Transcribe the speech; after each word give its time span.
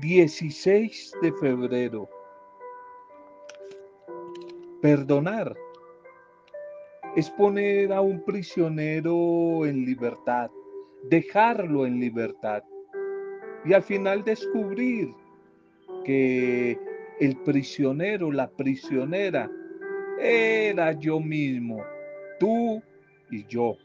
16 0.00 1.12
de 1.20 1.32
febrero. 1.34 2.08
Perdonar 4.80 5.54
es 7.16 7.28
poner 7.30 7.92
a 7.92 8.00
un 8.00 8.24
prisionero 8.24 9.66
en 9.66 9.84
libertad, 9.84 10.50
dejarlo 11.10 11.84
en 11.84 12.00
libertad 12.00 12.62
y 13.64 13.74
al 13.74 13.82
final 13.82 14.24
descubrir 14.24 15.12
que 16.04 16.78
el 17.20 17.36
prisionero, 17.44 18.32
la 18.32 18.48
prisionera, 18.48 19.50
era 20.18 20.92
yo 20.92 21.20
mismo, 21.20 21.82
tú 22.38 22.82
y 23.30 23.44
yo. 23.46 23.76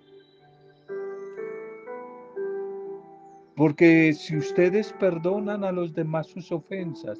Porque 3.56 4.12
si 4.12 4.36
ustedes 4.36 4.92
perdonan 5.00 5.64
a 5.64 5.72
los 5.72 5.94
demás 5.94 6.28
sus 6.28 6.52
ofensas, 6.52 7.18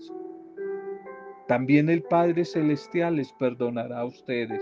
también 1.48 1.90
el 1.90 2.04
Padre 2.04 2.44
Celestial 2.44 3.16
les 3.16 3.32
perdonará 3.34 4.00
a 4.00 4.06
ustedes. 4.06 4.62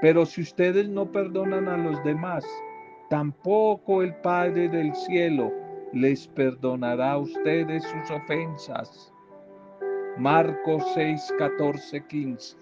Pero 0.00 0.26
si 0.26 0.40
ustedes 0.40 0.88
no 0.88 1.10
perdonan 1.10 1.68
a 1.68 1.76
los 1.76 2.02
demás, 2.02 2.44
tampoco 3.10 4.02
el 4.02 4.12
Padre 4.16 4.68
del 4.68 4.92
cielo 4.94 5.52
les 5.92 6.26
perdonará 6.26 7.12
a 7.12 7.18
ustedes 7.18 7.84
sus 7.84 8.10
ofensas. 8.10 9.12
Marcos 10.18 10.82
6, 10.94 11.32
14, 11.38 12.06
15. 12.06 12.56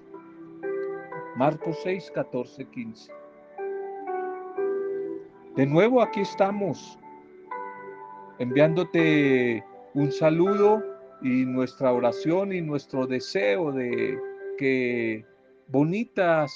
Marcos 1.36 1.78
6, 1.82 2.10
14, 2.14 2.66
15. 2.66 3.12
De 5.56 5.66
nuevo 5.66 6.02
aquí 6.02 6.20
estamos 6.20 6.98
enviándote 8.38 9.64
un 9.94 10.10
saludo 10.10 10.82
y 11.22 11.44
nuestra 11.44 11.92
oración 11.92 12.52
y 12.52 12.60
nuestro 12.60 13.06
deseo 13.06 13.72
de 13.72 14.18
que 14.58 15.24
bonitas 15.68 16.52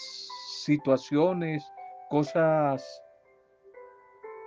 situaciones, 0.64 1.64
cosas 2.10 3.02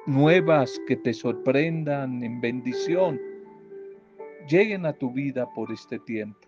nuevas 0.06 0.80
que 0.88 0.96
te 0.96 1.14
sorprendan 1.14 2.24
en 2.24 2.42
bendición, 2.42 3.20
lleguen 4.48 4.86
a 4.86 4.94
tu 4.94 5.12
vida 5.12 5.48
por 5.54 5.72
este 5.72 6.00
tiempo. 6.00 6.40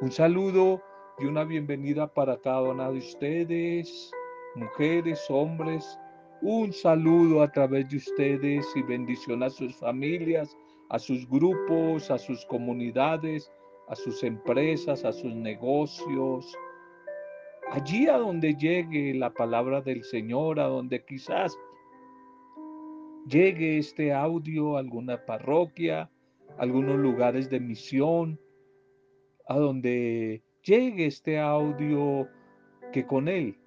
Un 0.00 0.10
saludo 0.10 0.82
y 1.18 1.24
una 1.24 1.44
bienvenida 1.44 2.12
para 2.12 2.36
cada 2.38 2.62
una 2.62 2.90
de 2.90 2.98
ustedes, 2.98 4.10
mujeres, 4.54 5.24
hombres, 5.30 5.98
un 6.42 6.72
saludo 6.72 7.42
a 7.42 7.50
través 7.50 7.88
de 7.88 7.96
ustedes 7.96 8.66
y 8.74 8.82
bendición 8.82 9.42
a 9.42 9.50
sus 9.50 9.74
familias, 9.76 10.56
a 10.90 10.98
sus 10.98 11.28
grupos, 11.28 12.10
a 12.10 12.18
sus 12.18 12.44
comunidades, 12.46 13.50
a 13.88 13.94
sus 13.94 14.22
empresas, 14.22 15.04
a 15.04 15.12
sus 15.12 15.34
negocios. 15.34 16.54
Allí 17.70 18.06
a 18.08 18.18
donde 18.18 18.54
llegue 18.54 19.14
la 19.14 19.30
palabra 19.30 19.80
del 19.80 20.04
Señor, 20.04 20.60
a 20.60 20.66
donde 20.66 21.04
quizás 21.04 21.56
llegue 23.28 23.78
este 23.78 24.12
audio 24.12 24.76
a 24.76 24.80
alguna 24.80 25.24
parroquia, 25.24 26.10
algunos 26.58 26.96
lugares 26.96 27.50
de 27.50 27.60
misión, 27.60 28.38
a 29.48 29.58
donde 29.58 30.42
llegue 30.62 31.06
este 31.06 31.38
audio, 31.38 32.28
que 32.92 33.04
con 33.06 33.28
él 33.28 33.58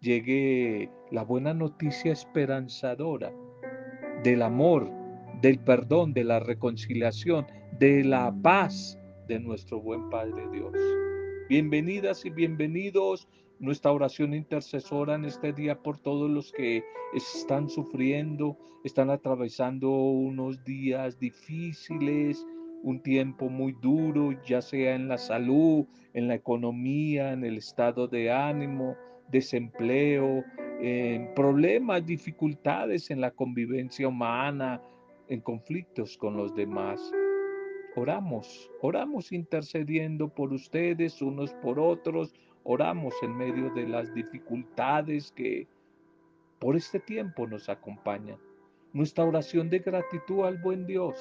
llegue 0.00 0.90
la 1.10 1.24
buena 1.24 1.54
noticia 1.54 2.12
esperanzadora 2.12 3.32
del 4.22 4.42
amor, 4.42 4.90
del 5.40 5.58
perdón, 5.58 6.12
de 6.12 6.24
la 6.24 6.40
reconciliación, 6.40 7.46
de 7.78 8.04
la 8.04 8.34
paz 8.42 8.98
de 9.26 9.38
nuestro 9.38 9.80
buen 9.80 10.10
Padre 10.10 10.48
Dios. 10.52 10.72
Bienvenidas 11.48 12.26
y 12.26 12.30
bienvenidos 12.30 13.26
nuestra 13.58 13.92
oración 13.92 14.34
intercesora 14.34 15.14
en 15.14 15.24
este 15.24 15.52
día 15.52 15.82
por 15.82 15.98
todos 15.98 16.30
los 16.30 16.52
que 16.52 16.84
están 17.14 17.68
sufriendo, 17.68 18.56
están 18.84 19.10
atravesando 19.10 19.90
unos 19.90 20.62
días 20.64 21.18
difíciles, 21.18 22.44
un 22.82 23.02
tiempo 23.02 23.48
muy 23.48 23.72
duro, 23.80 24.40
ya 24.44 24.60
sea 24.60 24.94
en 24.94 25.08
la 25.08 25.18
salud, 25.18 25.86
en 26.12 26.28
la 26.28 26.34
economía, 26.34 27.32
en 27.32 27.44
el 27.44 27.56
estado 27.56 28.06
de 28.06 28.30
ánimo, 28.30 28.94
desempleo, 29.30 30.44
en 30.80 31.34
problemas, 31.34 32.06
dificultades 32.06 33.10
en 33.10 33.20
la 33.20 33.30
convivencia 33.32 34.06
humana, 34.06 34.80
en 35.28 35.40
conflictos 35.40 36.16
con 36.16 36.36
los 36.36 36.54
demás. 36.54 37.12
Oramos, 37.96 38.70
oramos 38.80 39.32
intercediendo 39.32 40.28
por 40.28 40.52
ustedes, 40.52 41.20
unos 41.20 41.52
por 41.54 41.80
otros, 41.80 42.32
oramos 42.62 43.14
en 43.22 43.36
medio 43.36 43.70
de 43.70 43.88
las 43.88 44.14
dificultades 44.14 45.32
que 45.32 45.66
por 46.60 46.76
este 46.76 47.00
tiempo 47.00 47.46
nos 47.46 47.68
acompañan. 47.68 48.38
Nuestra 48.92 49.24
oración 49.24 49.68
de 49.70 49.80
gratitud 49.80 50.44
al 50.44 50.58
buen 50.58 50.86
Dios 50.86 51.16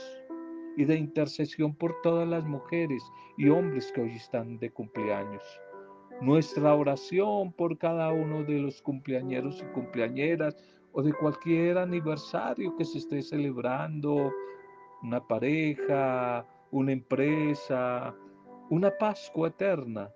y 0.77 0.85
de 0.85 0.95
intercesión 0.95 1.73
por 1.73 1.99
todas 2.01 2.27
las 2.27 2.45
mujeres 2.45 3.03
y 3.37 3.49
hombres 3.49 3.91
que 3.91 4.01
hoy 4.01 4.11
están 4.15 4.59
de 4.59 4.69
cumpleaños 4.69 5.43
nuestra 6.21 6.73
oración 6.73 7.51
por 7.53 7.77
cada 7.77 8.11
uno 8.11 8.43
de 8.43 8.59
los 8.59 8.81
cumpleañeros 8.81 9.61
y 9.61 9.73
cumpleañeras 9.73 10.55
o 10.93 11.03
de 11.03 11.13
cualquier 11.13 11.77
aniversario 11.77 12.75
que 12.75 12.85
se 12.85 12.97
esté 12.97 13.21
celebrando, 13.21 14.31
una 15.03 15.25
pareja, 15.25 16.45
una 16.71 16.91
empresa, 16.91 18.15
una 18.69 18.91
Pascua 18.97 19.49
eterna. 19.49 20.09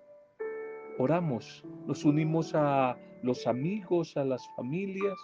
Oramos, 0.98 1.64
nos 1.86 2.04
unimos 2.04 2.52
a 2.54 2.96
los 3.22 3.46
amigos, 3.46 4.16
a 4.16 4.24
las 4.24 4.46
familias, 4.56 5.16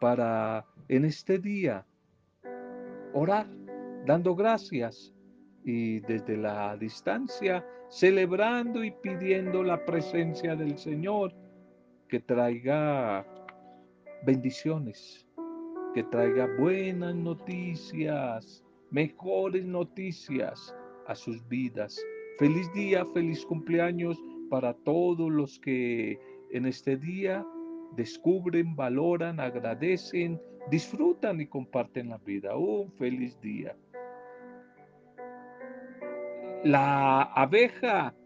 para 0.00 0.64
en 0.88 1.04
este 1.04 1.38
día 1.38 1.84
orar, 3.12 3.48
dando 4.06 4.34
gracias 4.34 5.14
y 5.64 6.00
desde 6.00 6.36
la 6.36 6.76
distancia 6.76 7.64
celebrando 7.88 8.84
y 8.84 8.90
pidiendo 8.90 9.62
la 9.62 9.84
presencia 9.84 10.54
del 10.54 10.78
Señor 10.78 11.32
que 12.08 12.20
traiga 12.20 13.26
bendiciones, 14.24 15.26
que 15.94 16.02
traiga 16.04 16.48
buenas 16.58 17.14
noticias, 17.14 18.64
mejores 18.90 19.64
noticias 19.64 20.74
a 21.06 21.14
sus 21.14 21.46
vidas. 21.48 22.00
Feliz 22.38 22.72
día, 22.72 23.04
feliz 23.06 23.44
cumpleaños 23.44 24.18
para 24.50 24.74
todos 24.74 25.30
los 25.30 25.58
que 25.58 26.18
en 26.50 26.66
este 26.66 26.96
día 26.96 27.46
descubren, 27.96 28.76
valoran, 28.76 29.40
agradecen, 29.40 30.40
disfrutan 30.70 31.40
y 31.40 31.46
comparten 31.46 32.10
la 32.10 32.18
vida. 32.18 32.56
Un 32.56 32.90
feliz 32.92 33.38
día. 33.40 33.76
La 36.64 37.22
abeja 37.22 38.16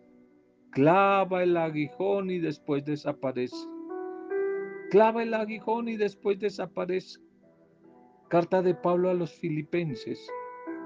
clava 0.70 1.42
el 1.42 1.54
aguijón 1.54 2.30
y 2.30 2.38
después 2.38 2.82
desaparece. 2.82 3.68
Clava 4.90 5.22
el 5.22 5.34
aguijón 5.34 5.88
y 5.88 5.98
después 5.98 6.38
desaparece. 6.38 7.20
Carta 8.28 8.62
de 8.62 8.74
Pablo 8.74 9.10
a 9.10 9.14
los 9.14 9.34
Filipenses 9.34 10.26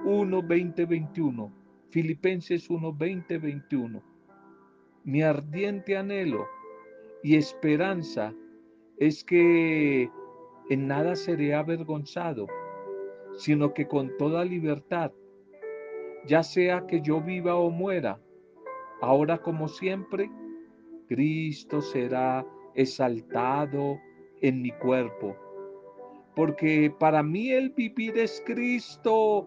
1, 0.05 0.43
20, 0.43 0.87
21. 0.87 1.53
Filipenses 1.91 2.69
1, 2.69 2.93
20, 2.93 3.39
21. 3.39 4.03
Mi 5.05 5.23
ardiente 5.23 5.97
anhelo 5.97 6.49
y 7.23 7.37
esperanza 7.37 8.35
es 8.99 9.23
que 9.23 10.11
en 10.69 10.89
nada 10.89 11.15
seré 11.15 11.55
avergonzado, 11.55 12.49
sino 13.37 13.73
que 13.73 13.87
con 13.87 14.17
toda 14.17 14.44
libertad 14.44 15.12
ya 16.26 16.43
sea 16.43 16.87
que 16.87 17.00
yo 17.00 17.20
viva 17.20 17.56
o 17.56 17.70
muera, 17.70 18.19
ahora 19.00 19.38
como 19.38 19.69
siempre, 19.69 20.31
Cristo 21.08 21.81
será 21.81 22.44
exaltado 22.75 23.99
en 24.40 24.62
mi 24.62 24.70
cuerpo. 24.73 25.37
Porque 26.34 26.94
para 26.99 27.23
mí 27.23 27.50
el 27.50 27.70
vivir 27.70 28.19
es 28.19 28.43
Cristo 28.44 29.46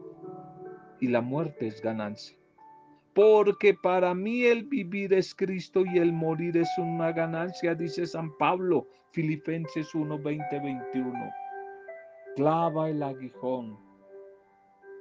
y 1.00 1.08
la 1.08 1.22
muerte 1.22 1.68
es 1.68 1.82
ganancia. 1.82 2.38
Porque 3.14 3.74
para 3.74 4.14
mí 4.14 4.44
el 4.44 4.64
vivir 4.64 5.14
es 5.14 5.36
Cristo 5.36 5.84
y 5.86 5.98
el 5.98 6.14
morir 6.14 6.58
es 6.58 6.70
una 6.78 7.12
ganancia, 7.12 7.76
dice 7.76 8.08
San 8.08 8.36
Pablo, 8.38 8.88
Filipenses 9.12 9.94
1, 9.94 10.18
20, 10.20 10.60
21. 10.60 11.14
Clava 12.36 12.90
el 12.90 13.04
aguijón 13.04 13.89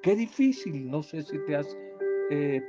Qué 0.02 0.14
difícil, 0.14 0.90
no 0.90 1.02
sé 1.02 1.22
si 1.22 1.38
te 1.46 1.56
has 1.56 1.76
eh, 2.30 2.62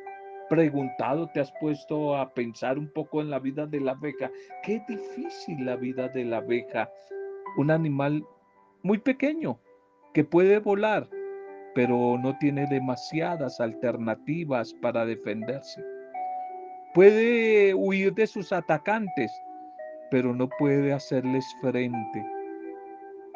preguntado, 0.50 1.30
te 1.34 1.42
has 1.42 1.52
puesto 1.60 2.16
a 2.16 2.34
pensar 2.34 2.80
un 2.80 2.92
poco 2.92 3.22
en 3.22 3.30
la 3.30 3.40
vida 3.40 3.68
de 3.68 3.80
la 3.80 3.92
abeja. 3.92 4.32
Qué 4.64 4.82
difícil 4.88 5.64
la 5.66 5.76
vida 5.76 6.08
de 6.10 6.26
la 6.26 6.38
abeja, 6.38 6.90
un 7.58 7.70
animal 7.70 8.26
muy 8.82 8.98
pequeño 8.98 9.60
que 10.14 10.24
puede 10.24 10.60
volar, 10.60 11.08
pero 11.76 12.18
no 12.18 12.36
tiene 12.40 12.66
demasiadas 12.68 13.60
alternativas 13.60 14.74
para 14.82 15.06
defenderse. 15.06 15.84
Puede 16.96 17.76
huir 17.76 18.14
de 18.16 18.26
sus 18.26 18.52
atacantes, 18.52 19.32
pero 20.10 20.34
no 20.34 20.50
puede 20.58 20.92
hacerles 20.92 21.46
frente. 21.62 22.26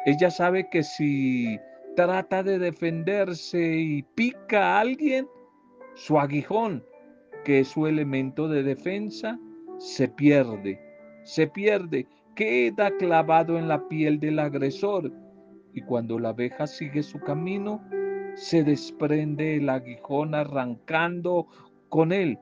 Ella 0.06 0.30
sabe 0.30 0.68
que 0.68 0.82
si 0.82 1.60
trata 1.94 2.42
de 2.42 2.58
defenderse 2.58 3.76
y 3.76 4.02
pica 4.02 4.76
a 4.76 4.80
alguien, 4.80 5.28
su 5.94 6.18
aguijón, 6.18 6.84
que 7.44 7.60
es 7.60 7.68
su 7.68 7.86
elemento 7.86 8.48
de 8.48 8.62
defensa, 8.62 9.38
se 9.78 10.08
pierde, 10.08 10.80
se 11.24 11.46
pierde, 11.46 12.06
queda 12.34 12.90
clavado 12.96 13.58
en 13.58 13.68
la 13.68 13.86
piel 13.88 14.18
del 14.18 14.38
agresor 14.38 15.12
y 15.72 15.82
cuando 15.82 16.18
la 16.18 16.30
abeja 16.30 16.66
sigue 16.66 17.02
su 17.02 17.18
camino, 17.20 17.82
se 18.34 18.64
desprende 18.64 19.56
el 19.56 19.68
aguijón 19.68 20.34
arrancando 20.34 21.46
con 21.88 22.12
él 22.12 22.38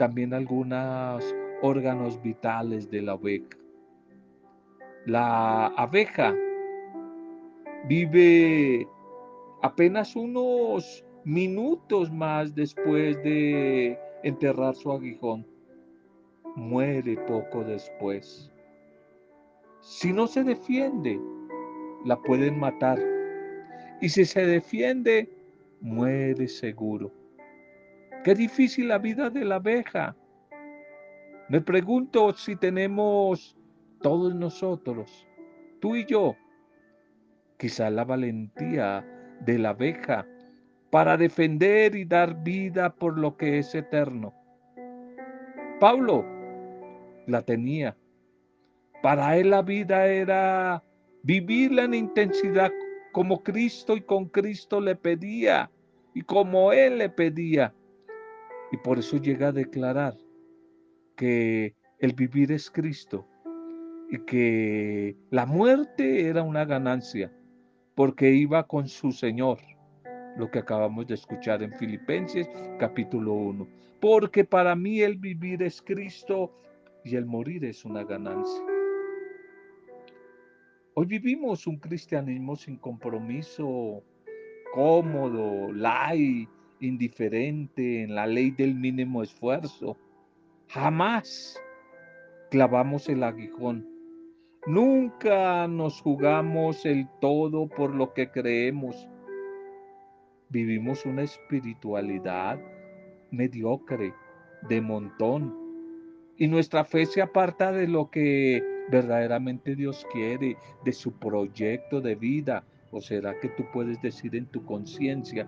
también 0.00 0.32
algunos 0.32 1.22
órganos 1.60 2.22
vitales 2.22 2.90
de 2.90 3.02
la 3.02 3.12
abeja. 3.12 3.58
La 5.04 5.66
abeja 5.66 6.34
vive 7.86 8.86
apenas 9.62 10.16
unos 10.16 11.04
minutos 11.24 12.10
más 12.10 12.54
después 12.54 13.22
de 13.22 13.98
enterrar 14.22 14.74
su 14.74 14.90
aguijón. 14.92 15.46
Muere 16.56 17.16
poco 17.26 17.62
después. 17.64 18.50
Si 19.80 20.12
no 20.12 20.26
se 20.26 20.44
defiende, 20.44 21.18
la 22.04 22.20
pueden 22.20 22.58
matar. 22.58 22.98
Y 24.00 24.08
si 24.08 24.24
se 24.24 24.46
defiende, 24.46 25.30
muere 25.80 26.48
seguro. 26.48 27.12
Qué 28.24 28.34
difícil 28.34 28.88
la 28.88 28.98
vida 28.98 29.30
de 29.30 29.44
la 29.44 29.56
abeja. 29.56 30.16
Me 31.48 31.60
pregunto 31.60 32.32
si 32.34 32.56
tenemos 32.56 33.56
todos 34.02 34.34
nosotros, 34.34 35.26
tú 35.80 35.96
y 35.96 36.04
yo, 36.06 36.36
quizá 37.60 37.90
la 37.90 38.06
valentía 38.06 39.04
de 39.44 39.58
la 39.58 39.70
abeja 39.70 40.26
para 40.90 41.18
defender 41.18 41.94
y 41.94 42.06
dar 42.06 42.42
vida 42.42 42.94
por 42.94 43.18
lo 43.18 43.36
que 43.36 43.58
es 43.58 43.74
eterno. 43.74 44.34
Pablo 45.78 46.24
la 47.26 47.42
tenía. 47.42 47.96
Para 49.02 49.36
él 49.36 49.50
la 49.50 49.60
vida 49.60 50.06
era 50.06 50.82
vivirla 51.22 51.84
en 51.84 51.94
intensidad 51.94 52.72
como 53.12 53.42
Cristo 53.42 53.94
y 53.94 54.00
con 54.00 54.28
Cristo 54.28 54.80
le 54.80 54.96
pedía 54.96 55.70
y 56.14 56.22
como 56.22 56.72
él 56.72 56.96
le 56.96 57.10
pedía. 57.10 57.74
Y 58.72 58.78
por 58.78 58.98
eso 58.98 59.18
llega 59.18 59.48
a 59.48 59.52
declarar 59.52 60.14
que 61.14 61.74
el 61.98 62.14
vivir 62.14 62.52
es 62.52 62.70
Cristo 62.70 63.26
y 64.10 64.18
que 64.24 65.14
la 65.28 65.44
muerte 65.44 66.26
era 66.26 66.42
una 66.42 66.64
ganancia 66.64 67.30
porque 68.00 68.30
iba 68.30 68.66
con 68.66 68.88
su 68.88 69.12
Señor, 69.12 69.58
lo 70.38 70.50
que 70.50 70.60
acabamos 70.60 71.06
de 71.06 71.12
escuchar 71.12 71.62
en 71.62 71.70
Filipenses 71.74 72.48
capítulo 72.78 73.34
1. 73.34 73.68
Porque 74.00 74.42
para 74.42 74.74
mí 74.74 75.02
el 75.02 75.16
vivir 75.16 75.62
es 75.62 75.82
Cristo 75.82 76.50
y 77.04 77.16
el 77.16 77.26
morir 77.26 77.62
es 77.62 77.84
una 77.84 78.02
ganancia. 78.02 78.64
Hoy 80.94 81.04
vivimos 81.04 81.66
un 81.66 81.76
cristianismo 81.76 82.56
sin 82.56 82.78
compromiso, 82.78 84.02
cómodo, 84.72 85.70
light, 85.70 86.48
indiferente 86.80 88.04
en 88.04 88.14
la 88.14 88.26
ley 88.26 88.50
del 88.50 88.76
mínimo 88.76 89.22
esfuerzo. 89.22 89.94
Jamás 90.68 91.60
clavamos 92.50 93.10
el 93.10 93.24
aguijón. 93.24 93.89
Nunca 94.66 95.66
nos 95.66 96.02
jugamos 96.02 96.84
el 96.84 97.08
todo 97.20 97.66
por 97.66 97.94
lo 97.94 98.12
que 98.12 98.30
creemos. 98.30 99.08
Vivimos 100.50 101.06
una 101.06 101.22
espiritualidad 101.22 102.60
mediocre, 103.30 104.12
de 104.68 104.80
montón. 104.82 105.56
Y 106.36 106.46
nuestra 106.46 106.84
fe 106.84 107.06
se 107.06 107.22
aparta 107.22 107.72
de 107.72 107.88
lo 107.88 108.10
que 108.10 108.62
verdaderamente 108.90 109.74
Dios 109.74 110.06
quiere, 110.12 110.58
de 110.84 110.92
su 110.92 111.12
proyecto 111.12 112.02
de 112.02 112.14
vida. 112.14 112.64
¿O 112.90 113.00
será 113.00 113.38
que 113.40 113.48
tú 113.48 113.64
puedes 113.72 114.02
decir 114.02 114.36
en 114.36 114.46
tu 114.46 114.64
conciencia, 114.66 115.46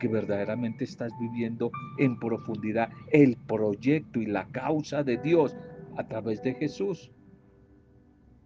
que 0.00 0.08
verdaderamente 0.08 0.82
estás 0.82 1.12
viviendo 1.20 1.70
en 1.98 2.18
profundidad 2.18 2.90
el 3.12 3.36
proyecto 3.36 4.20
y 4.20 4.26
la 4.26 4.48
causa 4.48 5.04
de 5.04 5.16
Dios 5.18 5.54
a 5.96 6.08
través 6.08 6.42
de 6.42 6.54
Jesús. 6.54 7.12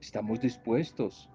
Estamos 0.07 0.39
dispuestos 0.39 1.29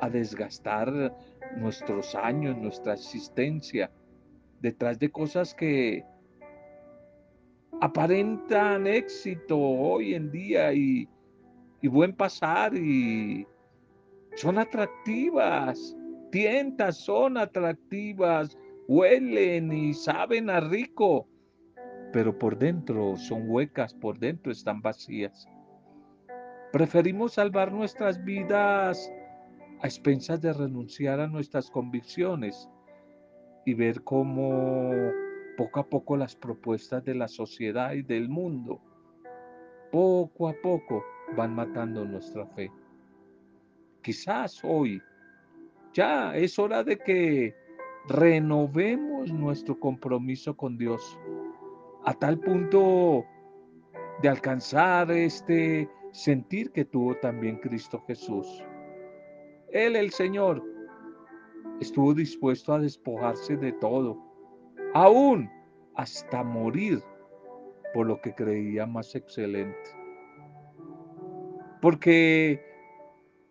a 0.00 0.10
desgastar 0.10 1.16
nuestros 1.56 2.16
años, 2.16 2.58
nuestra 2.58 2.94
existencia, 2.94 3.92
detrás 4.60 4.98
de 4.98 5.08
cosas 5.08 5.54
que 5.54 6.04
aparentan 7.80 8.88
éxito 8.88 9.56
hoy 9.56 10.14
en 10.14 10.32
día 10.32 10.72
y, 10.72 11.08
buen 11.84 12.12
pasar 12.12 12.74
y 12.74 13.46
son 14.34 14.58
atractivas, 14.58 15.96
tientas 16.32 16.96
son 16.96 17.38
atractivas, 17.38 18.58
huelen 18.88 19.72
y 19.72 19.94
saben 19.94 20.50
a 20.50 20.58
rico, 20.58 21.28
pero 22.12 22.36
por 22.36 22.58
dentro 22.58 23.16
son 23.16 23.48
huecas, 23.48 23.94
por 23.94 24.18
dentro 24.18 24.50
están 24.50 24.82
vacías. 24.82 25.46
Preferimos 26.72 27.34
salvar 27.34 27.72
nuestras 27.72 28.22
vidas 28.22 29.10
a 29.80 29.86
expensas 29.86 30.40
de 30.42 30.52
renunciar 30.52 31.18
a 31.18 31.26
nuestras 31.26 31.70
convicciones 31.70 32.68
y 33.64 33.72
ver 33.72 34.02
cómo 34.02 34.90
poco 35.56 35.80
a 35.80 35.88
poco 35.88 36.16
las 36.16 36.36
propuestas 36.36 37.04
de 37.04 37.14
la 37.14 37.26
sociedad 37.26 37.92
y 37.92 38.02
del 38.02 38.28
mundo, 38.28 38.80
poco 39.90 40.48
a 40.48 40.54
poco 40.62 41.02
van 41.36 41.54
matando 41.54 42.04
nuestra 42.04 42.46
fe. 42.48 42.70
Quizás 44.02 44.60
hoy 44.62 45.00
ya 45.94 46.36
es 46.36 46.58
hora 46.58 46.84
de 46.84 46.98
que 46.98 47.54
renovemos 48.08 49.32
nuestro 49.32 49.78
compromiso 49.80 50.56
con 50.56 50.76
Dios 50.76 51.18
a 52.04 52.12
tal 52.14 52.38
punto 52.38 53.24
de 54.22 54.28
alcanzar 54.28 55.10
este 55.10 55.88
sentir 56.12 56.72
que 56.72 56.84
tuvo 56.84 57.14
también 57.16 57.58
Cristo 57.58 58.02
Jesús. 58.06 58.64
Él, 59.72 59.96
el 59.96 60.10
Señor, 60.10 60.62
estuvo 61.80 62.14
dispuesto 62.14 62.72
a 62.72 62.78
despojarse 62.78 63.56
de 63.56 63.72
todo, 63.72 64.18
aún 64.94 65.50
hasta 65.94 66.42
morir 66.42 67.02
por 67.94 68.06
lo 68.06 68.20
que 68.20 68.34
creía 68.34 68.86
más 68.86 69.14
excelente. 69.14 69.90
Porque 71.80 72.60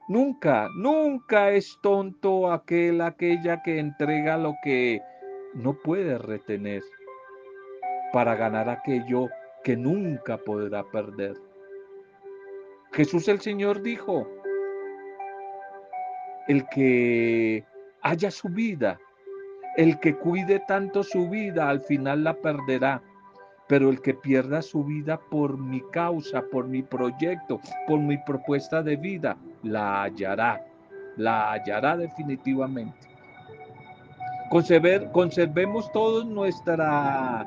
Nunca, 0.10 0.70
nunca 0.74 1.52
es 1.52 1.78
tonto 1.82 2.50
aquel, 2.50 3.02
aquella 3.02 3.62
que 3.62 3.78
entrega 3.78 4.38
lo 4.38 4.56
que 4.64 5.02
no 5.54 5.74
puede 5.74 6.18
retener 6.18 6.82
para 8.14 8.34
ganar 8.36 8.70
aquello 8.70 9.28
que 9.66 9.76
nunca 9.76 10.38
podrá 10.38 10.90
perder. 10.92 11.36
Jesús 12.94 13.28
el 13.28 13.40
Señor 13.42 13.82
dijo, 13.82 14.28
el 16.48 16.68
que 16.70 17.64
haya 18.02 18.32
su 18.32 18.50
vida, 18.50 19.00
el 19.76 20.00
que 20.00 20.16
cuide 20.16 20.62
tanto 20.68 21.04
su 21.04 21.30
vida, 21.30 21.70
al 21.70 21.82
final 21.82 22.24
la 22.24 22.34
perderá 22.34 23.02
pero 23.68 23.90
el 23.90 24.02
que 24.02 24.14
pierda 24.14 24.62
su 24.62 24.84
vida 24.84 25.20
por 25.30 25.58
mi 25.58 25.82
causa, 25.92 26.42
por 26.42 26.68
mi 26.68 26.82
proyecto, 26.82 27.60
por 27.86 28.00
mi 28.00 28.18
propuesta 28.18 28.82
de 28.82 28.96
vida, 28.96 29.38
la 29.64 30.04
hallará, 30.04 30.66
la 31.18 31.52
hallará 31.52 31.98
definitivamente. 31.98 32.98
conservemos 34.50 35.92
todos 35.92 36.26
nuestras 36.26 37.46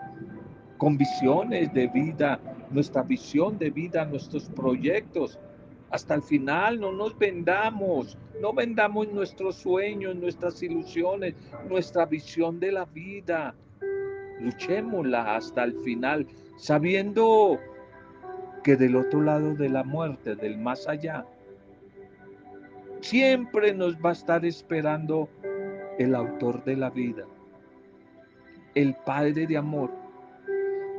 convicciones 0.76 1.72
de 1.72 1.86
vida, 1.88 2.38
nuestra 2.70 3.02
visión 3.02 3.58
de 3.58 3.70
vida, 3.70 4.04
nuestros 4.04 4.48
proyectos. 4.48 5.38
Hasta 5.90 6.14
el 6.14 6.22
final 6.22 6.80
no 6.80 6.92
nos 6.92 7.18
vendamos, 7.18 8.16
no 8.40 8.52
vendamos 8.52 9.12
nuestros 9.12 9.56
sueños, 9.56 10.14
nuestras 10.14 10.62
ilusiones, 10.62 11.34
nuestra 11.68 12.06
visión 12.06 12.60
de 12.60 12.72
la 12.72 12.84
vida 12.84 13.54
luchémosla 14.40 15.36
hasta 15.36 15.64
el 15.64 15.74
final, 15.82 16.26
sabiendo 16.56 17.58
que 18.64 18.76
del 18.76 18.96
otro 18.96 19.22
lado 19.22 19.54
de 19.54 19.68
la 19.68 19.84
muerte, 19.84 20.34
del 20.34 20.58
más 20.58 20.88
allá, 20.88 21.24
siempre 23.00 23.74
nos 23.74 23.96
va 23.96 24.10
a 24.10 24.12
estar 24.12 24.44
esperando 24.44 25.28
el 25.98 26.14
autor 26.14 26.64
de 26.64 26.76
la 26.76 26.90
vida, 26.90 27.24
el 28.74 28.94
Padre 29.04 29.46
de 29.46 29.56
amor, 29.56 29.90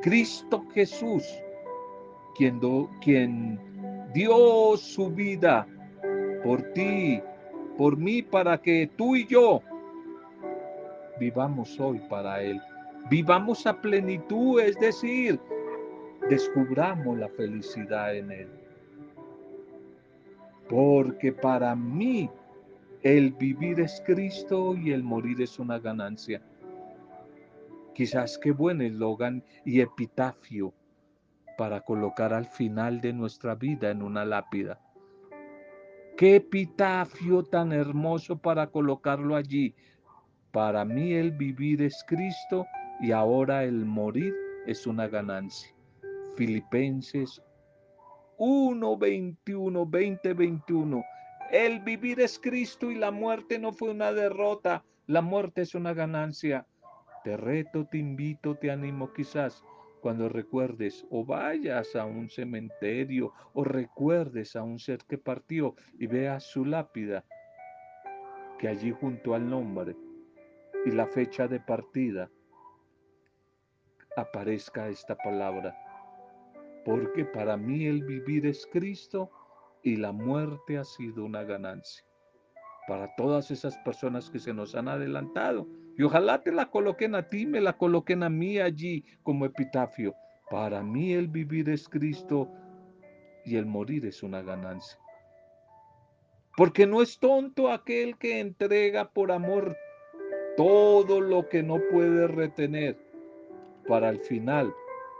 Cristo 0.01 0.63
Jesús, 0.73 1.23
quien, 2.35 2.59
quien 3.01 3.59
dio 4.13 4.77
su 4.77 5.09
vida 5.09 5.67
por 6.43 6.61
ti, 6.73 7.21
por 7.77 7.97
mí, 7.97 8.21
para 8.21 8.61
que 8.61 8.89
tú 8.95 9.15
y 9.15 9.25
yo 9.27 9.61
vivamos 11.19 11.79
hoy 11.79 12.00
para 12.09 12.41
Él. 12.41 12.59
Vivamos 13.09 13.65
a 13.65 13.79
plenitud, 13.79 14.59
es 14.59 14.77
decir, 14.79 15.39
descubramos 16.29 17.17
la 17.17 17.29
felicidad 17.29 18.15
en 18.15 18.31
Él. 18.31 18.50
Porque 20.69 21.31
para 21.31 21.75
mí 21.75 22.29
el 23.03 23.31
vivir 23.31 23.79
es 23.79 24.01
Cristo 24.05 24.75
y 24.75 24.91
el 24.91 25.03
morir 25.03 25.41
es 25.41 25.59
una 25.59 25.79
ganancia. 25.79 26.41
Quizás 27.93 28.38
qué 28.38 28.51
buen 28.51 28.81
eslogan 28.81 29.43
y 29.65 29.81
epitafio 29.81 30.73
para 31.61 31.81
colocar 31.81 32.33
al 32.33 32.47
final 32.47 33.01
de 33.01 33.13
nuestra 33.13 33.53
vida 33.53 33.91
en 33.91 34.01
una 34.01 34.25
lápida. 34.25 34.79
Qué 36.17 36.37
epitafio 36.37 37.43
tan 37.43 37.71
hermoso 37.71 38.35
para 38.35 38.65
colocarlo 38.71 39.35
allí. 39.35 39.75
Para 40.51 40.83
mí 40.85 41.13
el 41.13 41.33
vivir 41.33 41.83
es 41.83 42.03
Cristo 42.07 42.65
y 42.99 43.11
ahora 43.11 43.63
el 43.63 43.85
morir 43.85 44.33
es 44.65 44.87
una 44.87 45.07
ganancia. 45.07 45.71
Filipenses 46.35 47.39
1, 48.39 48.97
21, 48.97 49.85
20, 49.85 50.33
21. 50.33 51.03
El 51.51 51.79
vivir 51.81 52.21
es 52.21 52.39
Cristo 52.39 52.89
y 52.89 52.95
la 52.95 53.11
muerte 53.11 53.59
no 53.59 53.71
fue 53.71 53.91
una 53.91 54.11
derrota. 54.11 54.83
La 55.05 55.21
muerte 55.21 55.61
es 55.61 55.75
una 55.75 55.93
ganancia. 55.93 56.65
Te 57.23 57.37
reto, 57.37 57.85
te 57.85 57.99
invito, 57.99 58.55
te 58.55 58.71
animo 58.71 59.13
quizás 59.13 59.63
cuando 60.01 60.27
recuerdes 60.27 61.05
o 61.10 61.24
vayas 61.24 61.96
a 61.96 62.05
un 62.05 62.29
cementerio 62.29 63.34
o 63.53 63.63
recuerdes 63.63 64.55
a 64.55 64.63
un 64.63 64.79
ser 64.79 65.00
que 65.08 65.17
partió 65.17 65.75
y 65.98 66.08
veas 66.08 66.43
su 66.43 66.65
lápida, 66.65 67.24
que 68.60 68.67
allí 68.67 68.91
junto 68.91 69.34
al 69.34 69.50
nombre 69.50 69.96
y 70.86 70.91
la 70.91 71.08
fecha 71.08 71.48
de 71.48 71.60
partida 71.60 72.29
aparezca 74.17 74.89
esta 74.89 75.15
palabra. 75.15 75.75
Porque 76.84 77.24
para 77.25 77.55
mí 77.55 77.86
el 77.86 78.03
vivir 78.03 78.46
es 78.48 78.67
Cristo 78.72 79.29
y 79.84 79.96
la 79.96 80.12
muerte 80.12 80.77
ha 80.77 80.84
sido 80.84 81.24
una 81.24 81.43
ganancia. 81.43 82.03
Para 82.88 83.15
todas 83.15 83.51
esas 83.51 83.77
personas 83.79 84.29
que 84.29 84.39
se 84.39 84.53
nos 84.53 84.74
han 84.75 84.88
adelantado, 84.88 85.67
y 86.01 86.03
ojalá 86.03 86.41
te 86.41 86.51
la 86.51 86.65
coloquen 86.65 87.13
a 87.13 87.29
ti, 87.29 87.46
me 87.46 87.62
la 87.62 87.74
coloquen 87.74 88.24
a 88.24 88.29
mí 88.29 88.58
allí 88.58 89.05
como 89.22 89.46
epitafio. 89.46 90.15
Para 90.50 90.81
mí 90.81 91.13
el 91.13 91.27
vivir 91.27 91.70
es 91.70 91.88
Cristo 91.88 92.50
y 93.46 93.55
el 93.55 93.67
morir 93.67 94.08
es 94.08 94.24
una 94.24 94.41
ganancia. 94.41 94.98
Porque 96.58 96.88
no 96.88 97.03
es 97.03 97.20
tonto 97.20 97.72
aquel 97.72 98.17
que 98.17 98.39
entrega 98.39 99.12
por 99.12 99.31
amor 99.31 99.77
todo 100.58 101.22
lo 101.22 101.48
que 101.48 101.62
no 101.62 101.79
puede 101.91 102.25
retener 102.25 102.98
para 103.88 104.10
al 104.10 104.22
final 104.22 104.74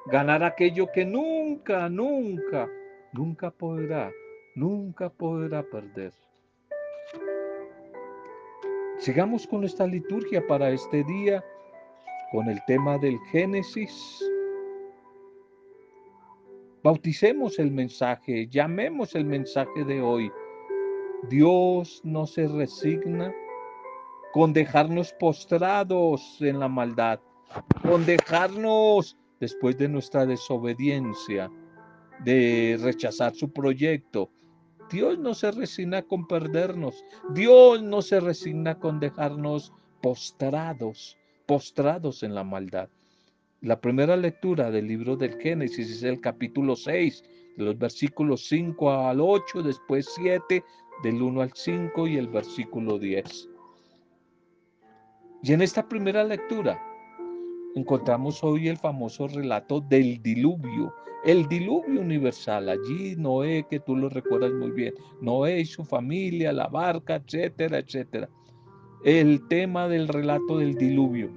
ganar 0.08 0.44
aquello 0.44 0.92
que 0.92 1.06
nunca, 1.06 1.90
nunca, 1.90 2.68
nunca 3.14 3.52
podrá, 3.52 4.12
nunca 4.56 5.12
podrá 5.12 5.62
perder. 5.62 6.12
Sigamos 9.02 9.48
con 9.48 9.64
esta 9.64 9.88
liturgia 9.88 10.46
para 10.46 10.70
este 10.70 11.04
día, 11.04 11.44
con 12.32 12.48
el 12.48 12.64
tema 12.68 13.00
del 13.00 13.18
Génesis. 13.32 14.24
Bauticemos 16.84 17.58
el 17.58 17.72
mensaje, 17.72 18.48
llamemos 18.48 19.16
el 19.16 19.26
mensaje 19.26 19.84
de 19.86 20.04
hoy. 20.04 20.32
Dios 21.30 22.02
no 22.04 22.28
se 22.28 22.48
resigna 22.48 23.34
con 24.34 24.54
dejarnos 24.54 25.14
postrados 25.14 26.38
en 26.40 26.60
la 26.60 26.68
maldad, 26.68 27.20
con 27.82 28.06
dejarnos 28.06 29.18
después 29.40 29.80
de 29.80 29.90
nuestra 29.90 30.28
desobediencia, 30.28 31.50
de 32.24 32.78
rechazar 32.80 33.34
su 33.34 33.52
proyecto, 33.52 34.30
Dios 34.92 35.18
no 35.20 35.34
se 35.34 35.52
resigna 35.52 36.02
con 36.02 36.28
perdernos. 36.28 37.06
Dios 37.34 37.82
no 37.82 38.02
se 38.02 38.20
resigna 38.20 38.78
con 38.78 39.00
dejarnos 39.00 39.72
postrados, 40.02 41.18
postrados 41.46 42.24
en 42.24 42.36
la 42.36 42.44
maldad. 42.44 42.90
La 43.62 43.80
primera 43.80 44.18
lectura 44.18 44.72
del 44.72 44.88
libro 44.88 45.16
del 45.16 45.40
Génesis 45.40 45.90
es 45.90 46.04
el 46.04 46.20
capítulo 46.20 46.76
6, 46.76 47.24
de 47.58 47.64
los 47.64 47.78
versículos 47.78 48.48
5 48.48 48.92
al 48.92 49.22
8, 49.22 49.64
después 49.64 50.10
7, 50.16 50.64
del 51.04 51.22
1 51.22 51.42
al 51.42 51.52
5 51.54 52.08
y 52.08 52.18
el 52.18 52.28
versículo 52.28 52.98
10. 52.98 53.50
Y 55.44 55.54
en 55.54 55.62
esta 55.62 55.88
primera 55.88 56.24
lectura 56.24 56.91
encontramos 57.76 58.44
hoy 58.44 58.68
el 58.68 58.78
famoso 58.78 59.28
relato 59.28 59.82
del 59.82 60.22
diluvio, 60.22 60.94
el 61.24 61.48
diluvio 61.48 62.02
universal. 62.02 62.70
Allí 62.70 63.16
Noé, 63.16 63.66
que 63.70 63.80
tú 63.80 63.96
lo 63.96 64.10
recuerdas 64.10 64.52
muy 64.52 64.72
bien, 64.72 64.94
Noé 65.22 65.62
y 65.62 65.66
su 65.66 65.84
familia, 65.84 66.52
la 66.52 66.68
barca, 66.68 67.16
etcétera, 67.16 67.80
etcétera. 67.80 68.30
El 69.04 69.48
tema 69.48 69.88
del 69.88 70.08
relato 70.08 70.58
del 70.58 70.76
diluvio. 70.76 71.30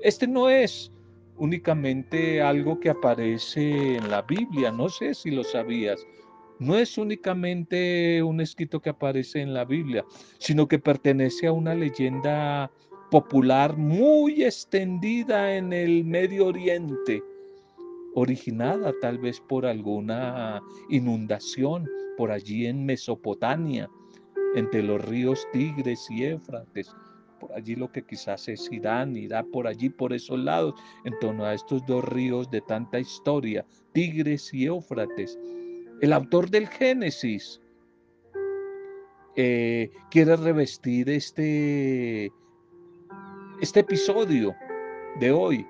Este 0.00 0.26
no 0.26 0.48
es 0.48 0.92
únicamente 1.36 2.42
algo 2.42 2.78
que 2.80 2.90
aparece 2.90 3.96
en 3.96 4.10
la 4.10 4.22
Biblia, 4.22 4.70
no 4.70 4.88
sé 4.88 5.14
si 5.14 5.30
lo 5.30 5.44
sabías. 5.44 6.04
No 6.58 6.76
es 6.76 6.96
únicamente 6.96 8.22
un 8.22 8.40
escrito 8.40 8.80
que 8.80 8.90
aparece 8.90 9.40
en 9.40 9.52
la 9.52 9.64
Biblia, 9.64 10.04
sino 10.38 10.68
que 10.68 10.78
pertenece 10.78 11.48
a 11.48 11.52
una 11.52 11.74
leyenda 11.74 12.70
popular 13.12 13.76
muy 13.76 14.42
extendida 14.42 15.54
en 15.54 15.74
el 15.74 16.02
Medio 16.02 16.46
Oriente, 16.46 17.22
originada 18.14 18.90
tal 19.02 19.18
vez 19.18 19.38
por 19.38 19.66
alguna 19.66 20.62
inundación 20.88 21.86
por 22.16 22.30
allí 22.30 22.66
en 22.66 22.86
Mesopotamia, 22.86 23.90
entre 24.54 24.82
los 24.82 25.04
ríos 25.04 25.46
Tigres 25.52 26.10
y 26.10 26.24
Éfrates, 26.24 26.90
por 27.38 27.52
allí 27.52 27.74
lo 27.74 27.92
que 27.92 28.02
quizás 28.02 28.48
es 28.48 28.72
Irán, 28.72 29.14
irá 29.14 29.44
por 29.44 29.66
allí, 29.66 29.90
por 29.90 30.14
esos 30.14 30.38
lados, 30.38 30.74
en 31.04 31.12
torno 31.20 31.44
a 31.44 31.52
estos 31.52 31.84
dos 31.84 32.02
ríos 32.06 32.50
de 32.50 32.62
tanta 32.62 32.98
historia, 32.98 33.66
Tigres 33.92 34.54
y 34.54 34.64
Éufrates. 34.64 35.38
El 36.00 36.14
autor 36.14 36.48
del 36.48 36.66
Génesis 36.66 37.60
eh, 39.36 39.90
quiere 40.10 40.36
revestir 40.36 41.10
este 41.10 42.32
este 43.62 43.78
episodio 43.78 44.56
de 45.20 45.30
hoy, 45.30 45.64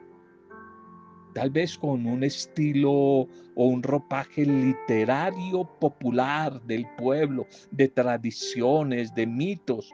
tal 1.35 1.51
vez 1.51 1.77
con 1.77 2.07
un 2.07 2.25
estilo 2.25 2.91
o 2.91 3.29
un 3.55 3.83
ropaje 3.83 4.47
literario 4.47 5.65
popular 5.79 6.63
del 6.63 6.87
pueblo, 6.97 7.47
de 7.71 7.89
tradiciones, 7.89 9.15
de 9.15 9.27
mitos, 9.27 9.93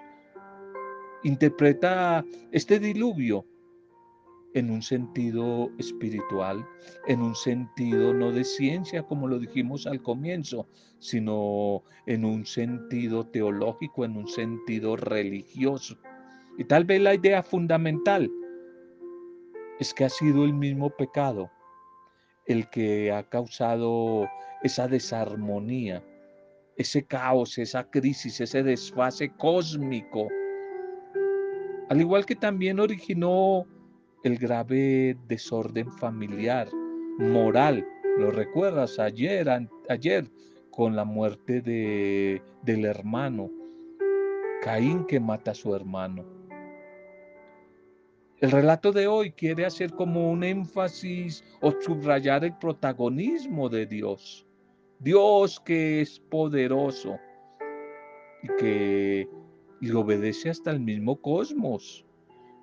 interpreta 1.24 2.24
este 2.52 2.78
diluvio 2.78 3.44
en 4.54 4.70
un 4.70 4.80
sentido 4.80 5.68
espiritual, 5.78 6.64
en 7.08 7.20
un 7.20 7.34
sentido 7.34 8.14
no 8.14 8.30
de 8.30 8.44
ciencia, 8.44 9.02
como 9.02 9.26
lo 9.26 9.40
dijimos 9.40 9.88
al 9.88 10.00
comienzo, 10.00 10.68
sino 11.00 11.82
en 12.06 12.24
un 12.24 12.46
sentido 12.46 13.26
teológico, 13.26 14.04
en 14.04 14.16
un 14.16 14.28
sentido 14.28 14.94
religioso. 14.94 15.98
Y 16.58 16.64
tal 16.64 16.84
vez 16.84 17.00
la 17.00 17.14
idea 17.14 17.42
fundamental 17.42 18.28
es 19.78 19.94
que 19.94 20.04
ha 20.04 20.08
sido 20.08 20.44
el 20.44 20.52
mismo 20.52 20.90
pecado 20.90 21.48
el 22.46 22.68
que 22.70 23.12
ha 23.12 23.22
causado 23.22 24.26
esa 24.62 24.88
desarmonía, 24.88 26.02
ese 26.76 27.04
caos, 27.04 27.58
esa 27.58 27.88
crisis, 27.88 28.40
ese 28.40 28.62
desfase 28.62 29.30
cósmico, 29.36 30.28
al 31.90 32.00
igual 32.00 32.26
que 32.26 32.34
también 32.34 32.80
originó 32.80 33.64
el 34.24 34.36
grave 34.38 35.16
desorden 35.28 35.92
familiar, 35.92 36.68
moral. 37.18 37.86
¿Lo 38.18 38.30
recuerdas 38.30 38.98
ayer, 38.98 39.48
ayer 39.88 40.28
con 40.70 40.96
la 40.96 41.04
muerte 41.04 41.60
de, 41.60 42.42
del 42.62 42.84
hermano? 42.84 43.48
Caín 44.62 45.04
que 45.04 45.20
mata 45.20 45.52
a 45.52 45.54
su 45.54 45.74
hermano. 45.74 46.37
El 48.40 48.52
relato 48.52 48.92
de 48.92 49.08
hoy 49.08 49.32
quiere 49.32 49.66
hacer 49.66 49.90
como 49.92 50.30
un 50.30 50.44
énfasis 50.44 51.42
o 51.60 51.72
subrayar 51.80 52.44
el 52.44 52.56
protagonismo 52.56 53.68
de 53.68 53.84
Dios. 53.84 54.46
Dios 55.00 55.58
que 55.58 56.00
es 56.00 56.20
poderoso 56.20 57.18
y 58.44 58.48
que 58.58 59.28
y 59.80 59.90
obedece 59.90 60.50
hasta 60.50 60.70
el 60.70 60.78
mismo 60.78 61.20
cosmos. 61.20 62.04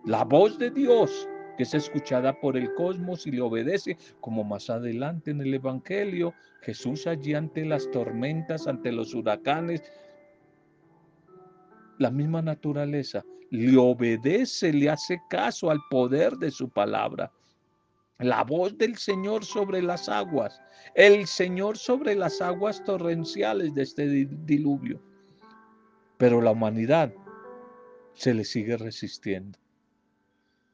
La 0.06 0.24
voz 0.24 0.58
de 0.58 0.70
Dios 0.72 1.28
que 1.58 1.64
es 1.64 1.74
escuchada 1.74 2.40
por 2.40 2.58
el 2.58 2.74
cosmos 2.74 3.28
y 3.28 3.32
le 3.32 3.42
obedece, 3.42 3.98
como 4.20 4.44
más 4.44 4.70
adelante 4.70 5.32
en 5.32 5.42
el 5.42 5.54
Evangelio, 5.54 6.34
Jesús 6.62 7.08
allí 7.08 7.34
ante 7.34 7.66
las 7.66 7.90
tormentas, 7.92 8.68
ante 8.68 8.92
los 8.92 9.14
huracanes, 9.14 9.84
la 11.98 12.12
misma 12.12 12.42
naturaleza, 12.42 13.24
le 13.52 13.78
obedece, 13.78 14.74
le 14.74 14.90
hace 14.90 15.22
caso 15.30 15.70
al 15.70 15.80
poder 15.90 16.38
de 16.38 16.52
su 16.52 16.70
palabra. 16.70 17.32
La 18.20 18.44
voz 18.44 18.78
del 18.78 18.98
Señor 18.98 19.44
sobre 19.44 19.82
las 19.82 20.08
aguas, 20.08 20.62
el 20.94 21.28
Señor 21.28 21.78
sobre 21.78 22.16
las 22.16 22.42
aguas 22.42 22.84
torrenciales 22.84 23.74
de 23.74 23.84
este 23.84 24.08
diluvio. 24.46 25.02
Pero 26.18 26.42
la 26.42 26.52
humanidad 26.52 27.14
se 28.14 28.34
le 28.34 28.46
sigue 28.46 28.78
resistiendo. 28.78 29.60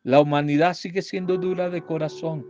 La 0.04 0.20
humanidad 0.20 0.74
sigue 0.74 1.02
siendo 1.02 1.38
dura 1.38 1.70
de 1.70 1.84
corazón. 1.84 2.46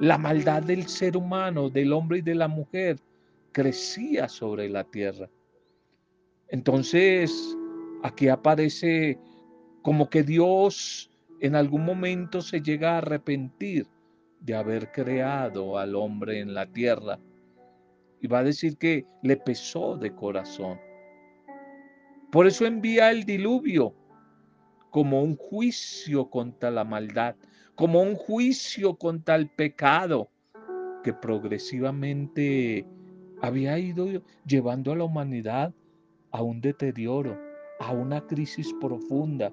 La 0.00 0.18
maldad 0.18 0.62
del 0.62 0.86
ser 0.88 1.16
humano, 1.16 1.68
del 1.70 1.92
hombre 1.92 2.18
y 2.18 2.22
de 2.22 2.34
la 2.34 2.48
mujer, 2.48 2.98
crecía 3.52 4.28
sobre 4.28 4.68
la 4.68 4.84
tierra. 4.84 5.28
Entonces, 6.48 7.56
aquí 8.02 8.28
aparece 8.28 9.18
como 9.84 10.08
que 10.08 10.22
Dios 10.22 11.10
en 11.40 11.54
algún 11.54 11.84
momento 11.84 12.40
se 12.40 12.62
llega 12.62 12.94
a 12.94 12.98
arrepentir 12.98 13.86
de 14.40 14.54
haber 14.54 14.90
creado 14.92 15.76
al 15.76 15.94
hombre 15.94 16.40
en 16.40 16.54
la 16.54 16.64
tierra. 16.64 17.18
Y 18.18 18.26
va 18.26 18.38
a 18.38 18.44
decir 18.44 18.78
que 18.78 19.04
le 19.22 19.36
pesó 19.36 19.98
de 19.98 20.14
corazón. 20.14 20.80
Por 22.32 22.46
eso 22.46 22.64
envía 22.64 23.10
el 23.10 23.24
diluvio 23.24 23.94
como 24.88 25.22
un 25.22 25.36
juicio 25.36 26.30
contra 26.30 26.70
la 26.70 26.84
maldad, 26.84 27.36
como 27.74 28.00
un 28.00 28.14
juicio 28.14 28.96
contra 28.96 29.34
el 29.34 29.50
pecado 29.50 30.30
que 31.02 31.12
progresivamente 31.12 32.86
había 33.42 33.78
ido 33.78 34.22
llevando 34.46 34.92
a 34.92 34.96
la 34.96 35.04
humanidad 35.04 35.74
a 36.30 36.42
un 36.42 36.62
deterioro, 36.62 37.38
a 37.80 37.92
una 37.92 38.26
crisis 38.26 38.72
profunda. 38.80 39.52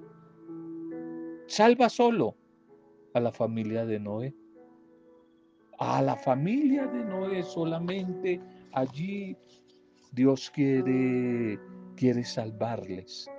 Salva 1.51 1.89
solo 1.89 2.37
a 3.13 3.19
la 3.19 3.33
familia 3.33 3.85
de 3.85 3.99
Noé. 3.99 4.33
A 5.79 6.01
la 6.01 6.15
familia 6.15 6.87
de 6.87 7.03
Noé 7.03 7.43
solamente 7.43 8.39
allí 8.71 9.35
Dios 10.13 10.49
quiere 10.49 11.59
quiere 11.97 12.23
salvarles. 12.23 13.29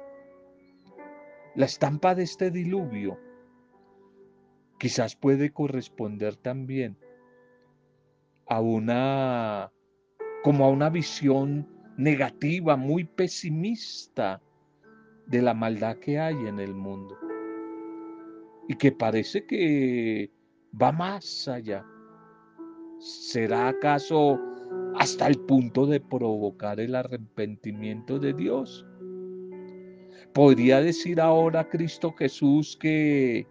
La 1.54 1.64
estampa 1.64 2.14
de 2.14 2.25
este 2.25 2.50
diluvio 2.50 3.19
quizás 4.78 5.16
puede 5.16 5.50
corresponder 5.50 6.37
también 6.37 6.99
a 8.47 8.61
una 8.61 9.73
como 10.45 10.66
a 10.66 10.69
una 10.69 10.90
visión 10.90 11.66
negativa, 11.97 12.76
muy 12.76 13.04
pesimista 13.04 14.42
de 15.28 15.40
la 15.40 15.54
maldad 15.54 15.97
que 15.97 16.21
hay 16.21 16.37
en 16.47 16.61
el 16.61 16.75
mundo 16.75 17.16
y 18.69 18.75
que 18.76 18.92
parece 18.92 19.45
que 19.47 20.31
va 20.81 20.92
más 20.92 21.49
allá. 21.49 21.85
¿Será 22.99 23.69
acaso 23.69 24.38
hasta 24.97 25.26
el 25.26 25.38
punto 25.40 25.87
de 25.87 26.00
provocar 26.00 26.78
el 26.81 26.95
arrepentimiento 26.95 28.19
de 28.19 28.33
Dios? 28.33 28.87
¿Podría 30.33 30.81
decir 30.81 31.21
ahora 31.21 31.69
Cristo 31.69 32.12
Jesús 32.12 32.76
que 32.81 33.47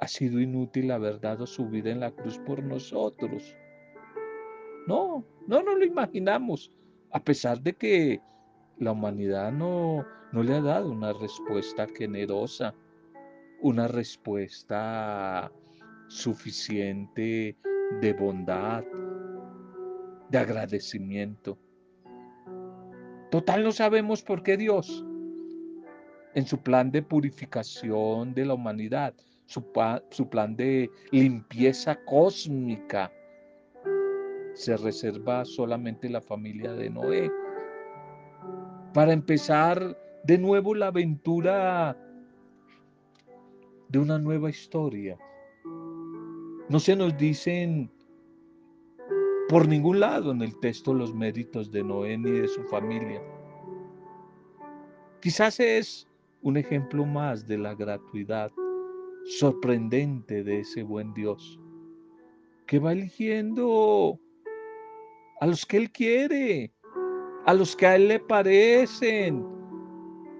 ha 0.00 0.08
sido 0.08 0.40
inútil 0.40 0.90
haber 0.90 1.20
dado 1.20 1.46
su 1.46 1.68
vida 1.68 1.90
en 1.90 2.00
la 2.00 2.10
cruz 2.10 2.38
por 2.38 2.62
nosotros? 2.62 3.56
No, 4.86 5.24
no 5.46 5.62
nos 5.62 5.78
lo 5.78 5.84
imaginamos, 5.84 6.72
a 7.12 7.22
pesar 7.22 7.60
de 7.62 7.74
que 7.74 8.20
la 8.78 8.92
humanidad 8.92 9.52
no, 9.52 10.04
no 10.32 10.42
le 10.42 10.54
ha 10.54 10.60
dado 10.60 10.90
una 10.90 11.12
respuesta 11.12 11.86
generosa, 11.96 12.74
una 13.62 13.88
respuesta 13.88 15.50
suficiente 16.08 17.56
de 18.00 18.12
bondad, 18.12 18.84
de 20.28 20.38
agradecimiento. 20.38 21.58
Total 23.30 23.62
no 23.62 23.72
sabemos 23.72 24.22
por 24.22 24.42
qué 24.42 24.56
Dios 24.56 25.04
en 26.34 26.46
su 26.46 26.58
plan 26.62 26.90
de 26.90 27.02
purificación 27.02 28.34
de 28.34 28.44
la 28.44 28.54
humanidad, 28.54 29.14
su, 29.46 29.64
su 30.10 30.28
plan 30.28 30.56
de 30.56 30.90
limpieza 31.10 31.96
cósmica, 32.04 33.12
se 34.54 34.76
reserva 34.76 35.44
solamente 35.44 36.08
la 36.08 36.20
familia 36.20 36.72
de 36.72 36.90
Noé. 36.90 37.30
Para 38.92 39.12
empezar 39.12 39.96
de 40.24 40.38
nuevo 40.38 40.74
la 40.74 40.88
aventura 40.88 41.96
de 43.90 43.98
una 43.98 44.18
nueva 44.18 44.50
historia. 44.50 45.18
No 46.68 46.78
se 46.78 46.94
nos 46.94 47.16
dicen 47.16 47.90
por 49.48 49.66
ningún 49.66 49.98
lado 49.98 50.30
en 50.30 50.42
el 50.42 50.58
texto 50.60 50.94
los 50.94 51.12
méritos 51.12 51.72
de 51.72 51.82
Noé 51.82 52.16
ni 52.16 52.30
de 52.30 52.46
su 52.46 52.62
familia. 52.64 53.20
Quizás 55.20 55.58
es 55.58 56.06
un 56.42 56.56
ejemplo 56.56 57.04
más 57.04 57.48
de 57.48 57.58
la 57.58 57.74
gratuidad 57.74 58.52
sorprendente 59.24 60.44
de 60.44 60.60
ese 60.60 60.84
buen 60.84 61.12
Dios, 61.12 61.58
que 62.66 62.78
va 62.78 62.92
eligiendo 62.92 64.18
a 65.40 65.46
los 65.46 65.66
que 65.66 65.78
Él 65.78 65.90
quiere, 65.90 66.72
a 67.44 67.54
los 67.54 67.74
que 67.74 67.86
a 67.86 67.96
Él 67.96 68.06
le 68.06 68.20
parecen, 68.20 69.44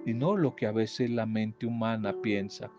y 0.06 0.14
no 0.14 0.36
lo 0.36 0.54
que 0.54 0.66
a 0.66 0.72
veces 0.72 1.10
la 1.10 1.26
mente 1.26 1.66
humana 1.66 2.14
piensa, 2.22 2.70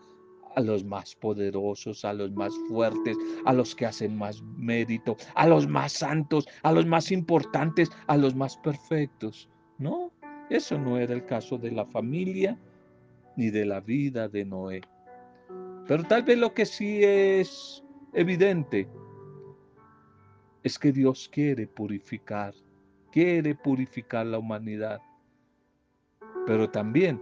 a 0.54 0.60
los 0.60 0.84
más 0.84 1.14
poderosos, 1.14 2.04
a 2.04 2.12
los 2.12 2.32
más 2.32 2.52
fuertes, 2.68 3.16
a 3.44 3.52
los 3.52 3.74
que 3.74 3.86
hacen 3.86 4.16
más 4.16 4.42
mérito, 4.56 5.16
a 5.34 5.46
los 5.46 5.66
más 5.66 5.92
santos, 5.92 6.46
a 6.62 6.72
los 6.72 6.86
más 6.86 7.10
importantes, 7.10 7.90
a 8.06 8.16
los 8.16 8.34
más 8.34 8.56
perfectos. 8.58 9.48
No, 9.78 10.12
eso 10.50 10.78
no 10.78 10.98
era 10.98 11.14
el 11.14 11.24
caso 11.24 11.58
de 11.58 11.70
la 11.70 11.86
familia 11.86 12.58
ni 13.36 13.50
de 13.50 13.64
la 13.64 13.80
vida 13.80 14.28
de 14.28 14.44
Noé. 14.44 14.82
Pero 15.86 16.04
tal 16.04 16.22
vez 16.22 16.38
lo 16.38 16.52
que 16.54 16.66
sí 16.66 17.02
es 17.02 17.82
evidente 18.12 18.88
es 20.62 20.78
que 20.78 20.92
Dios 20.92 21.28
quiere 21.32 21.66
purificar, 21.66 22.54
quiere 23.10 23.54
purificar 23.54 24.26
la 24.26 24.38
humanidad. 24.38 25.00
Pero 26.46 26.68
también 26.70 27.20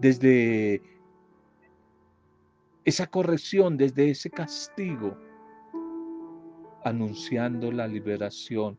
desde 0.00 0.82
esa 2.84 3.06
corrección, 3.06 3.76
desde 3.76 4.10
ese 4.10 4.30
castigo, 4.30 5.16
anunciando 6.84 7.72
la 7.72 7.88
liberación 7.88 8.78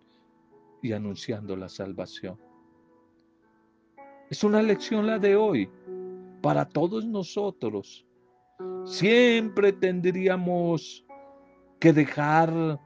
y 0.82 0.94
anunciando 0.94 1.56
la 1.56 1.70
salvación. 1.70 2.40
Es 4.30 4.44
una 4.44 4.62
lección 4.62 5.08
la 5.08 5.20
de 5.20 5.36
hoy 5.36 5.70
para 6.42 6.66
todos 6.66 7.06
nosotros. 7.06 8.06
Siempre 8.86 9.74
tendríamos 9.74 11.06
que 11.80 11.94
dejar 11.94 12.80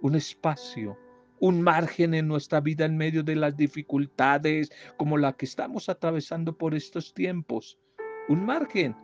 un 0.00 0.14
espacio, 0.14 0.96
un 1.40 1.60
margen 1.62 2.14
en 2.14 2.28
nuestra 2.28 2.60
vida 2.60 2.84
en 2.84 2.96
medio 2.96 3.24
de 3.24 3.34
las 3.34 3.56
dificultades 3.56 4.70
como 4.96 5.18
la 5.18 5.32
que 5.32 5.46
estamos 5.46 5.88
atravesando 5.88 6.56
por 6.56 6.74
estos 6.74 7.12
tiempos. 7.12 7.78
Un 8.28 8.44
margen, 8.44 8.96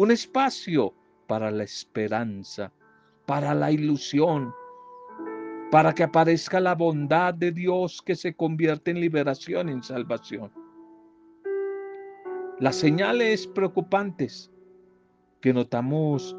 un 0.00 0.10
espacio 0.10 0.94
para 1.26 1.50
la 1.50 1.62
esperanza, 1.62 2.72
para 3.26 3.54
la 3.54 3.70
ilusión, 3.70 4.50
para 5.70 5.92
que 5.92 6.04
aparezca 6.04 6.58
la 6.58 6.74
bondad 6.74 7.34
de 7.34 7.52
Dios 7.52 8.00
que 8.00 8.16
se 8.16 8.34
convierte 8.34 8.92
en 8.92 9.00
liberación, 9.02 9.68
en 9.68 9.82
salvación. 9.82 10.50
Las 12.60 12.76
señales 12.76 13.46
preocupantes 13.46 14.50
que 15.42 15.52
notamos 15.52 16.34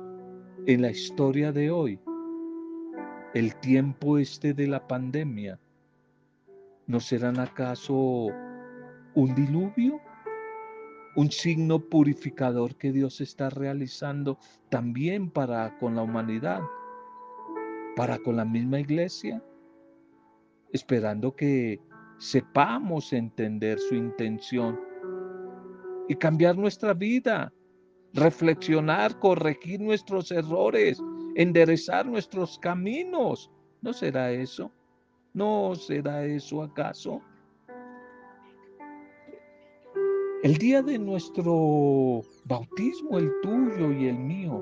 en 0.65 0.81
la 0.81 0.89
historia 0.89 1.51
de 1.51 1.69
hoy, 1.69 1.99
el 3.35 3.55
tiempo 3.57 4.17
este 4.17 4.55
de 4.55 4.65
la 4.65 4.87
pandemia, 4.87 5.59
¿no 6.87 6.99
serán 6.99 7.39
acaso 7.39 8.29
un 9.13 9.35
diluvio? 9.35 10.01
¿Un 11.13 11.29
signo 11.29 11.79
purificador 11.79 12.75
que 12.77 12.93
Dios 12.93 13.19
está 13.19 13.49
realizando 13.49 14.37
también 14.69 15.29
para 15.29 15.77
con 15.77 15.95
la 15.95 16.03
humanidad, 16.03 16.61
para 17.97 18.17
con 18.17 18.37
la 18.37 18.45
misma 18.45 18.79
iglesia? 18.79 19.43
Esperando 20.71 21.35
que 21.35 21.81
sepamos 22.17 23.11
entender 23.11 23.77
su 23.79 23.95
intención 23.95 24.79
y 26.07 26.15
cambiar 26.15 26.57
nuestra 26.57 26.93
vida, 26.93 27.51
reflexionar, 28.13 29.19
corregir 29.19 29.81
nuestros 29.81 30.31
errores, 30.31 31.01
enderezar 31.35 32.05
nuestros 32.05 32.57
caminos. 32.59 33.51
¿No 33.81 33.91
será 33.91 34.31
eso? 34.31 34.71
¿No 35.33 35.75
será 35.75 36.23
eso 36.25 36.63
acaso? 36.63 37.21
El 40.43 40.57
día 40.57 40.81
de 40.81 40.97
nuestro 40.97 42.23
bautismo, 42.45 43.19
el 43.19 43.31
tuyo 43.43 43.91
y 43.91 44.07
el 44.07 44.17
mío, 44.17 44.59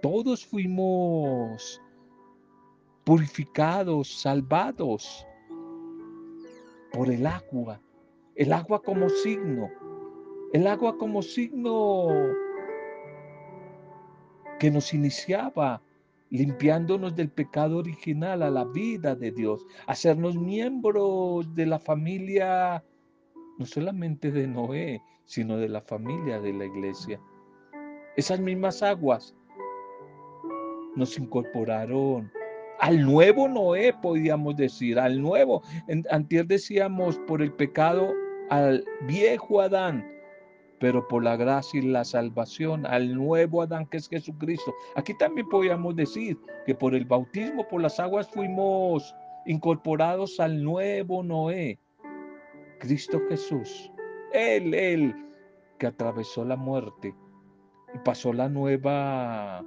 todos 0.00 0.46
fuimos 0.46 1.82
purificados, 3.04 4.22
salvados 4.22 5.26
por 6.94 7.10
el 7.10 7.26
agua, 7.26 7.78
el 8.36 8.54
agua 8.54 8.80
como 8.82 9.10
signo, 9.10 9.68
el 10.54 10.66
agua 10.66 10.96
como 10.96 11.20
signo 11.20 12.06
que 14.58 14.70
nos 14.70 14.94
iniciaba 14.94 15.82
limpiándonos 16.30 17.14
del 17.14 17.28
pecado 17.28 17.76
original 17.76 18.42
a 18.42 18.50
la 18.50 18.64
vida 18.64 19.14
de 19.14 19.30
Dios, 19.30 19.66
hacernos 19.86 20.36
miembros 20.36 21.54
de 21.54 21.66
la 21.66 21.78
familia, 21.78 22.82
no 23.58 23.66
solamente 23.66 24.30
de 24.30 24.46
Noé, 24.46 25.02
sino 25.24 25.56
de 25.56 25.68
la 25.68 25.80
familia 25.80 26.40
de 26.40 26.52
la 26.52 26.64
iglesia. 26.66 27.20
Esas 28.16 28.40
mismas 28.40 28.82
aguas 28.82 29.34
nos 30.94 31.18
incorporaron 31.18 32.30
al 32.80 33.02
nuevo 33.04 33.48
Noé, 33.48 33.92
podíamos 34.02 34.56
decir, 34.56 34.98
al 34.98 35.20
nuevo. 35.20 35.62
Antier 36.10 36.46
decíamos 36.46 37.18
por 37.26 37.42
el 37.42 37.52
pecado 37.52 38.12
al 38.50 38.84
viejo 39.06 39.60
Adán, 39.60 40.06
pero 40.78 41.06
por 41.08 41.24
la 41.24 41.36
gracia 41.36 41.80
y 41.80 41.86
la 41.86 42.04
salvación 42.04 42.86
al 42.86 43.14
nuevo 43.14 43.62
Adán 43.62 43.86
que 43.86 43.96
es 43.96 44.08
Jesucristo. 44.08 44.74
Aquí 44.94 45.14
también 45.18 45.48
podíamos 45.48 45.96
decir 45.96 46.38
que 46.66 46.74
por 46.74 46.94
el 46.94 47.04
bautismo, 47.04 47.66
por 47.66 47.80
las 47.80 47.98
aguas 47.98 48.28
fuimos 48.28 49.14
incorporados 49.46 50.38
al 50.40 50.62
nuevo 50.62 51.22
Noé, 51.22 51.78
Cristo 52.78 53.20
Jesús. 53.28 53.90
Él, 54.32 54.74
él 54.74 55.14
que 55.78 55.86
atravesó 55.86 56.44
la 56.44 56.56
muerte 56.56 57.14
y 57.94 57.98
pasó 57.98 58.32
la 58.32 58.48
nueva 58.48 59.64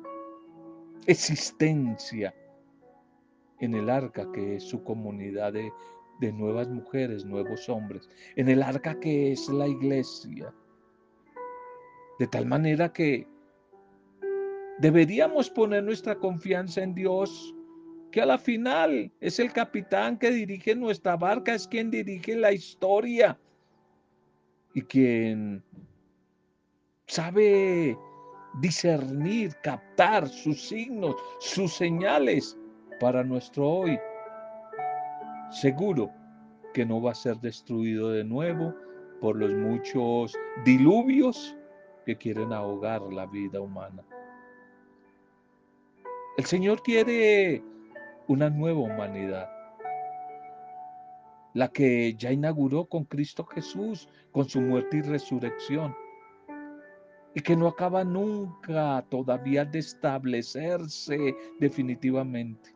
existencia 1.05 2.33
en 3.59 3.75
el 3.75 3.89
arca 3.89 4.31
que 4.31 4.55
es 4.55 4.63
su 4.63 4.83
comunidad 4.83 5.53
de, 5.53 5.71
de 6.19 6.31
nuevas 6.31 6.67
mujeres, 6.69 7.25
nuevos 7.25 7.67
hombres, 7.69 8.09
en 8.35 8.49
el 8.49 8.61
arca 8.61 8.99
que 8.99 9.31
es 9.31 9.49
la 9.49 9.67
iglesia. 9.67 10.53
De 12.19 12.27
tal 12.27 12.45
manera 12.45 12.91
que 12.91 13.27
deberíamos 14.79 15.49
poner 15.49 15.83
nuestra 15.83 16.15
confianza 16.15 16.81
en 16.81 16.93
Dios, 16.93 17.55
que 18.11 18.21
a 18.21 18.25
la 18.25 18.37
final 18.37 19.11
es 19.19 19.39
el 19.39 19.51
capitán 19.53 20.17
que 20.17 20.31
dirige 20.31 20.75
nuestra 20.75 21.15
barca, 21.15 21.53
es 21.53 21.67
quien 21.67 21.91
dirige 21.91 22.35
la 22.35 22.51
historia 22.51 23.37
y 24.73 24.81
quien 24.81 25.63
sabe 27.07 27.97
discernir, 28.61 29.55
captar 29.63 30.27
sus 30.27 30.67
signos, 30.67 31.15
sus 31.39 31.73
señales 31.73 32.57
para 32.99 33.23
nuestro 33.23 33.69
hoy. 33.69 33.99
Seguro 35.51 36.11
que 36.73 36.85
no 36.85 37.01
va 37.01 37.11
a 37.11 37.15
ser 37.15 37.37
destruido 37.37 38.11
de 38.11 38.23
nuevo 38.23 38.73
por 39.21 39.35
los 39.35 39.51
muchos 39.53 40.33
diluvios 40.65 41.55
que 42.05 42.15
quieren 42.15 42.53
ahogar 42.53 43.01
la 43.01 43.25
vida 43.25 43.59
humana. 43.59 44.03
El 46.37 46.45
Señor 46.45 46.81
quiere 46.83 47.61
una 48.29 48.47
nueva 48.51 48.81
humanidad, 48.81 49.49
la 51.55 51.67
que 51.67 52.13
ya 52.13 52.31
inauguró 52.31 52.85
con 52.85 53.03
Cristo 53.05 53.43
Jesús, 53.43 54.07
con 54.31 54.47
su 54.47 54.61
muerte 54.61 54.97
y 54.97 55.01
resurrección, 55.01 55.95
y 57.33 57.41
que 57.41 57.55
no 57.55 57.67
acaba 57.67 58.03
nunca 58.03 59.03
todavía 59.09 59.65
de 59.65 59.79
establecerse 59.79 61.35
definitivamente. 61.59 62.75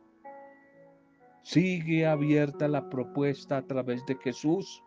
Sigue 1.44 2.08
abierta 2.08 2.68
la 2.68 2.90
propuesta 2.90 3.58
a 3.58 3.68
través 3.68 4.04
de 4.08 4.16
Jesús 4.16 4.84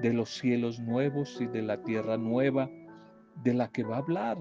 de 0.00 0.12
los 0.12 0.30
cielos 0.30 0.80
nuevos 0.80 1.40
y 1.40 1.46
de 1.46 1.62
la 1.62 1.80
tierra 1.84 2.16
nueva 2.16 2.68
de 3.44 3.54
la 3.54 3.70
que 3.70 3.84
va 3.84 3.96
a 3.96 4.00
hablar 4.00 4.38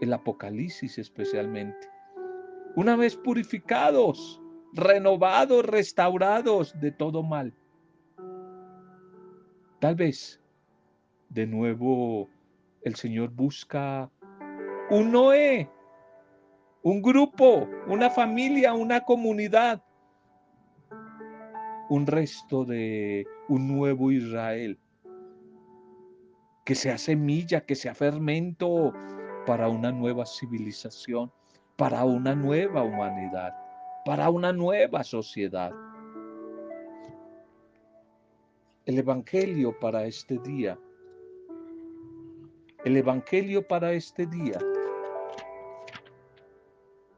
el 0.00 0.12
Apocalipsis 0.12 0.98
especialmente. 0.98 1.91
Una 2.76 2.96
vez 2.96 3.16
purificados, 3.16 4.40
renovados, 4.72 5.64
restaurados 5.66 6.78
de 6.80 6.92
todo 6.92 7.22
mal. 7.22 7.54
Tal 9.80 9.94
vez 9.94 10.40
de 11.28 11.46
nuevo 11.46 12.28
el 12.82 12.94
Señor 12.94 13.30
busca 13.30 14.10
un 14.90 15.12
Noé, 15.12 15.70
un 16.82 17.02
grupo, 17.02 17.68
una 17.88 18.10
familia, 18.10 18.74
una 18.74 19.00
comunidad 19.00 19.82
un 21.92 22.06
resto 22.06 22.64
de 22.64 23.26
un 23.48 23.68
nuevo 23.68 24.10
Israel, 24.10 24.78
que 26.64 26.74
sea 26.74 26.96
semilla, 26.96 27.66
que 27.66 27.74
sea 27.74 27.94
fermento 27.94 28.94
para 29.44 29.68
una 29.68 29.92
nueva 29.92 30.24
civilización, 30.24 31.30
para 31.82 32.04
una 32.04 32.32
nueva 32.32 32.84
humanidad, 32.84 33.52
para 34.04 34.30
una 34.30 34.52
nueva 34.52 35.02
sociedad. 35.02 35.72
El 38.86 39.00
Evangelio 39.00 39.76
para 39.80 40.04
este 40.04 40.38
día, 40.38 40.78
el 42.84 42.96
Evangelio 42.96 43.66
para 43.66 43.90
este 43.94 44.26
día, 44.26 44.60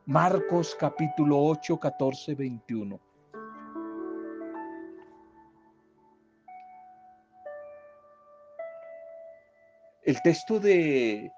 Marcos 0.07 0.75
capítulo 0.81 1.45
8, 1.45 1.79
14, 1.79 2.35
21. 2.35 3.01
El 10.05 10.23
texto 10.23 10.59
de 10.59 11.31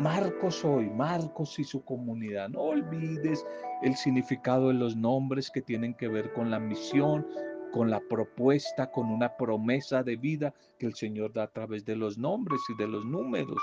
Marcos 0.00 0.64
hoy, 0.64 0.88
Marcos 0.88 1.58
y 1.58 1.64
su 1.64 1.84
comunidad. 1.84 2.48
No 2.48 2.62
olvides 2.62 3.46
el 3.82 3.94
significado 3.94 4.68
de 4.68 4.74
los 4.74 4.96
nombres 4.96 5.50
que 5.50 5.60
tienen 5.60 5.92
que 5.92 6.08
ver 6.08 6.32
con 6.32 6.50
la 6.50 6.58
misión, 6.58 7.26
con 7.70 7.90
la 7.90 8.00
propuesta, 8.08 8.90
con 8.90 9.10
una 9.10 9.36
promesa 9.36 10.02
de 10.02 10.16
vida 10.16 10.54
que 10.78 10.86
el 10.86 10.94
Señor 10.94 11.34
da 11.34 11.42
a 11.42 11.52
través 11.52 11.84
de 11.84 11.96
los 11.96 12.16
nombres 12.16 12.62
y 12.70 12.82
de 12.82 12.88
los 12.88 13.04
números. 13.04 13.58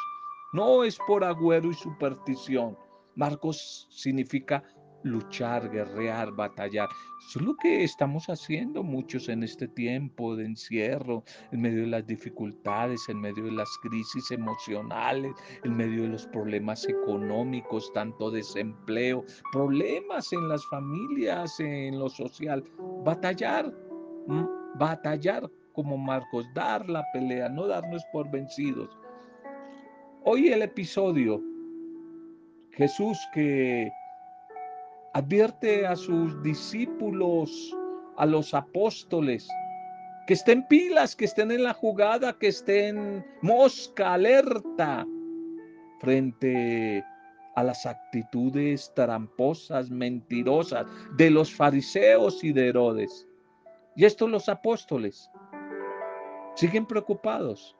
No 0.53 0.83
es 0.83 0.99
por 1.07 1.23
agüero 1.23 1.71
y 1.71 1.73
superstición. 1.73 2.77
Marcos 3.15 3.87
significa 3.89 4.61
luchar, 5.03 5.69
guerrear, 5.69 6.31
batallar. 6.31 6.89
Eso 7.27 7.39
es 7.39 7.45
lo 7.45 7.55
que 7.57 7.83
estamos 7.83 8.27
haciendo 8.27 8.83
muchos 8.83 9.29
en 9.29 9.43
este 9.43 9.67
tiempo 9.67 10.35
de 10.35 10.45
encierro, 10.45 11.23
en 11.51 11.61
medio 11.61 11.81
de 11.81 11.87
las 11.87 12.07
dificultades, 12.07 13.01
en 13.09 13.19
medio 13.19 13.45
de 13.45 13.51
las 13.51 13.69
crisis 13.81 14.31
emocionales, 14.31 15.33
en 15.63 15.75
medio 15.75 16.03
de 16.03 16.09
los 16.09 16.27
problemas 16.27 16.87
económicos, 16.87 17.91
tanto 17.93 18.31
desempleo, 18.31 19.23
problemas 19.51 20.31
en 20.33 20.47
las 20.47 20.65
familias, 20.67 21.59
en 21.59 21.99
lo 21.99 22.09
social. 22.09 22.63
Batallar, 23.03 23.73
batallar 24.75 25.49
como 25.73 25.97
Marcos, 25.97 26.47
dar 26.53 26.89
la 26.89 27.05
pelea, 27.13 27.49
no 27.49 27.67
darnos 27.67 28.03
por 28.11 28.29
vencidos. 28.31 28.89
Hoy 30.23 30.49
el 30.49 30.61
episodio, 30.61 31.41
Jesús 32.71 33.17
que 33.33 33.89
advierte 35.17 35.87
a 35.87 35.95
sus 35.95 36.43
discípulos, 36.43 37.75
a 38.17 38.25
los 38.27 38.53
apóstoles, 38.53 39.47
que 40.27 40.35
estén 40.35 40.67
pilas, 40.67 41.15
que 41.15 41.25
estén 41.25 41.49
en 41.49 41.63
la 41.63 41.73
jugada, 41.73 42.37
que 42.37 42.49
estén 42.49 43.25
mosca, 43.41 44.13
alerta 44.13 45.07
frente 45.99 47.03
a 47.55 47.63
las 47.63 47.83
actitudes 47.87 48.93
tramposas, 48.95 49.89
mentirosas 49.89 50.85
de 51.17 51.31
los 51.31 51.51
fariseos 51.51 52.43
y 52.43 52.53
de 52.53 52.67
Herodes. 52.67 53.27
Y 53.95 54.05
estos 54.05 54.29
los 54.29 54.47
apóstoles 54.47 55.31
siguen 56.53 56.85
preocupados 56.85 57.75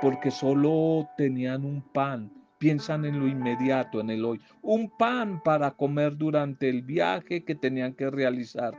porque 0.00 0.30
solo 0.30 1.06
tenían 1.18 1.66
un 1.66 1.82
pan 1.92 2.41
piensan 2.62 3.04
en 3.04 3.18
lo 3.18 3.26
inmediato, 3.26 3.98
en 3.98 4.10
el 4.10 4.24
hoy. 4.24 4.40
Un 4.62 4.88
pan 4.96 5.42
para 5.42 5.72
comer 5.72 6.16
durante 6.16 6.68
el 6.68 6.82
viaje 6.82 7.44
que 7.44 7.56
tenían 7.56 7.92
que 7.92 8.08
realizar. 8.08 8.72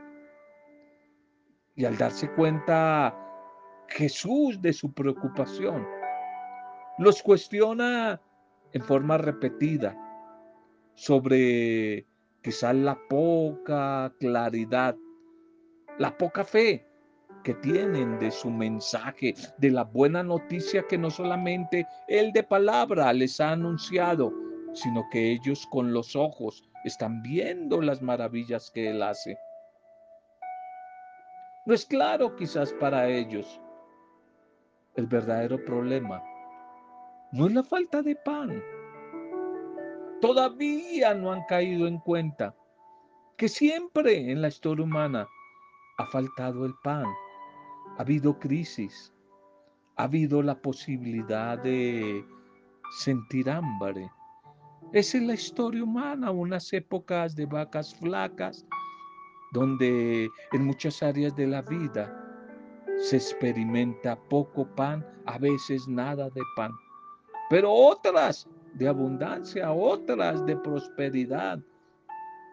Y 1.76 1.84
al 1.84 1.98
darse 1.98 2.30
cuenta 2.30 3.14
Jesús 3.88 4.62
de 4.62 4.72
su 4.72 4.94
preocupación, 4.94 5.86
Los 6.96 7.22
cuestiona 7.22 8.22
en 8.72 8.82
forma 8.82 9.18
repetida 9.18 9.94
sobre 10.94 12.06
quizás 12.40 12.74
la 12.74 12.98
poca 13.10 14.14
claridad, 14.18 14.96
la 15.98 16.16
poca 16.16 16.42
fe 16.44 16.86
que 17.44 17.54
tienen 17.54 18.18
de 18.18 18.30
su 18.30 18.50
mensaje, 18.50 19.34
de 19.58 19.70
la 19.70 19.84
buena 19.84 20.22
noticia 20.22 20.84
que 20.88 20.98
no 20.98 21.10
solamente 21.10 21.86
Él 22.08 22.32
de 22.32 22.42
palabra 22.42 23.12
les 23.12 23.40
ha 23.40 23.52
anunciado, 23.52 24.32
sino 24.72 25.06
que 25.12 25.30
ellos 25.30 25.68
con 25.70 25.92
los 25.92 26.16
ojos 26.16 26.64
están 26.84 27.22
viendo 27.22 27.80
las 27.80 28.02
maravillas 28.02 28.70
que 28.72 28.90
Él 28.90 29.02
hace. 29.02 29.38
No 31.66 31.74
es 31.74 31.86
claro 31.86 32.34
quizás 32.34 32.72
para 32.72 33.08
ellos. 33.08 33.60
El 34.96 35.06
verdadero 35.06 35.62
problema 35.64 36.22
no 37.32 37.46
es 37.46 37.52
la 37.52 37.62
falta 37.62 38.00
de 38.02 38.16
pan. 38.16 38.62
Todavía 40.20 41.14
no 41.14 41.30
han 41.32 41.44
caído 41.44 41.86
en 41.86 41.98
cuenta 41.98 42.54
que 43.36 43.48
siempre 43.48 44.30
en 44.30 44.40
la 44.40 44.48
historia 44.48 44.84
humana 44.84 45.26
ha 45.98 46.06
faltado 46.06 46.64
el 46.64 46.72
pan 46.82 47.04
ha 47.96 48.02
habido 48.02 48.38
crisis, 48.38 49.12
ha 49.96 50.04
habido 50.04 50.42
la 50.42 50.54
posibilidad 50.54 51.58
de 51.58 52.24
sentir 52.98 53.48
hambre. 53.48 54.10
Esa 54.92 55.18
es 55.18 55.24
la 55.24 55.34
historia 55.34 55.82
humana, 55.82 56.30
unas 56.30 56.72
épocas 56.72 57.34
de 57.34 57.46
vacas 57.46 57.94
flacas, 57.94 58.66
donde 59.52 60.28
en 60.52 60.64
muchas 60.64 61.02
áreas 61.02 61.34
de 61.36 61.46
la 61.46 61.62
vida 61.62 62.12
se 62.96 63.16
experimenta 63.16 64.16
poco 64.28 64.66
pan, 64.74 65.04
a 65.26 65.38
veces 65.38 65.88
nada 65.88 66.28
de 66.30 66.42
pan, 66.56 66.72
pero 67.50 67.72
otras 67.72 68.48
de 68.74 68.88
abundancia, 68.88 69.72
otras 69.72 70.44
de 70.46 70.56
prosperidad, 70.56 71.58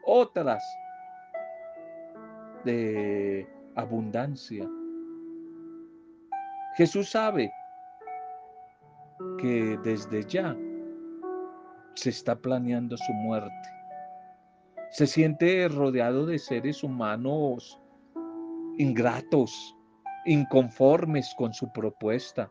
otras 0.06 0.63
de 2.63 3.47
abundancia. 3.75 4.67
Jesús 6.75 7.10
sabe 7.10 7.51
que 9.38 9.77
desde 9.84 10.23
ya 10.23 10.55
se 11.95 12.10
está 12.10 12.36
planeando 12.36 12.95
su 12.97 13.13
muerte. 13.13 13.69
Se 14.91 15.05
siente 15.05 15.67
rodeado 15.67 16.25
de 16.25 16.39
seres 16.39 16.84
humanos 16.84 17.77
ingratos, 18.77 19.75
inconformes 20.25 21.34
con 21.38 21.53
su 21.53 21.71
propuesta. 21.73 22.49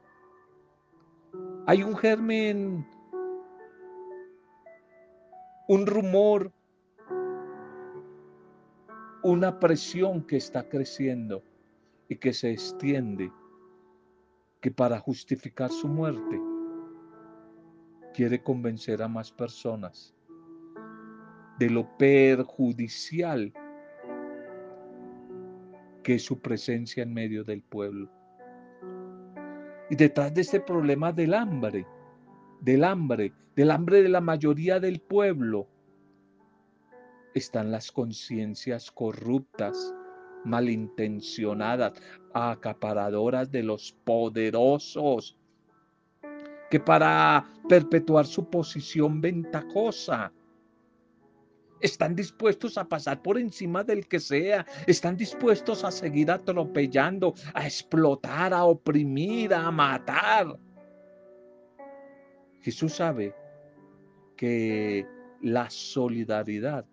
Hay 1.67 1.83
un 1.83 1.97
germen, 1.97 2.87
un 5.69 5.87
rumor, 5.87 6.53
una 9.23 9.59
presión 9.59 10.27
que 10.27 10.37
está 10.37 10.69
creciendo 10.69 11.43
y 12.09 12.17
que 12.17 12.33
se 12.33 12.51
extiende 12.53 13.31
que 14.61 14.71
para 14.71 14.99
justificar 14.99 15.71
su 15.71 15.89
muerte 15.89 16.41
quiere 18.15 18.43
convencer 18.43 19.03
a 19.03 19.09
más 19.09 19.33
personas 19.33 20.15
de 21.59 21.71
lo 21.71 21.97
perjudicial 21.97 23.53
que 26.03 26.15
es 26.15 26.25
su 26.25 26.41
presencia 26.41 27.03
en 27.03 27.13
medio 27.13 27.45
del 27.45 27.63
pueblo. 27.63 28.11
Y 29.91 29.97
detrás 29.97 30.33
de 30.33 30.41
este 30.43 30.61
problema 30.61 31.13
del 31.13 31.35
hambre, 31.35 31.87
del 32.61 32.85
hambre, 32.85 33.33
del 33.55 33.71
hambre 33.71 34.03
de 34.03 34.09
la 34.09 34.21
mayoría 34.21 34.81
del 34.81 35.01
pueblo, 35.01 35.69
están 37.35 37.71
las 37.71 37.93
conciencias 37.93 38.91
corruptas 38.91 39.95
malintencionadas, 40.45 41.93
acaparadoras 42.33 43.51
de 43.51 43.63
los 43.63 43.93
poderosos, 44.05 45.37
que 46.71 46.81
para 46.81 47.47
perpetuar 47.69 48.27
su 48.27 48.49
posición 48.49 49.21
ventajosa, 49.21 50.33
están 51.81 52.15
dispuestos 52.15 52.77
a 52.79 52.85
pasar 52.85 53.23
por 53.23 53.39
encima 53.39 53.83
del 53.83 54.07
que 54.07 54.21
sea, 54.21 54.67
están 54.87 55.17
dispuestos 55.17 55.83
a 55.85 55.91
seguir 55.91 56.31
atropellando, 56.31 57.35
a 57.55 57.65
explotar, 57.65 58.53
a 58.53 58.65
oprimir, 58.65 59.55
a 59.55 59.71
matar. 59.71 60.59
Jesús 62.61 62.95
sabe 62.95 63.35
que 64.37 65.07
la 65.41 65.71
solidaridad 65.71 66.85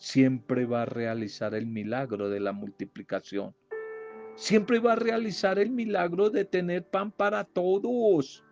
siempre 0.00 0.64
va 0.64 0.82
a 0.82 0.86
realizar 0.86 1.54
el 1.54 1.66
milagro 1.66 2.30
de 2.30 2.40
la 2.40 2.52
multiplicación. 2.52 3.54
Siempre 4.34 4.78
va 4.78 4.94
a 4.94 4.96
realizar 4.96 5.58
el 5.58 5.70
milagro 5.70 6.30
de 6.30 6.46
tener 6.46 6.86
pan 6.86 7.12
para 7.12 7.44
todos. 7.44 8.42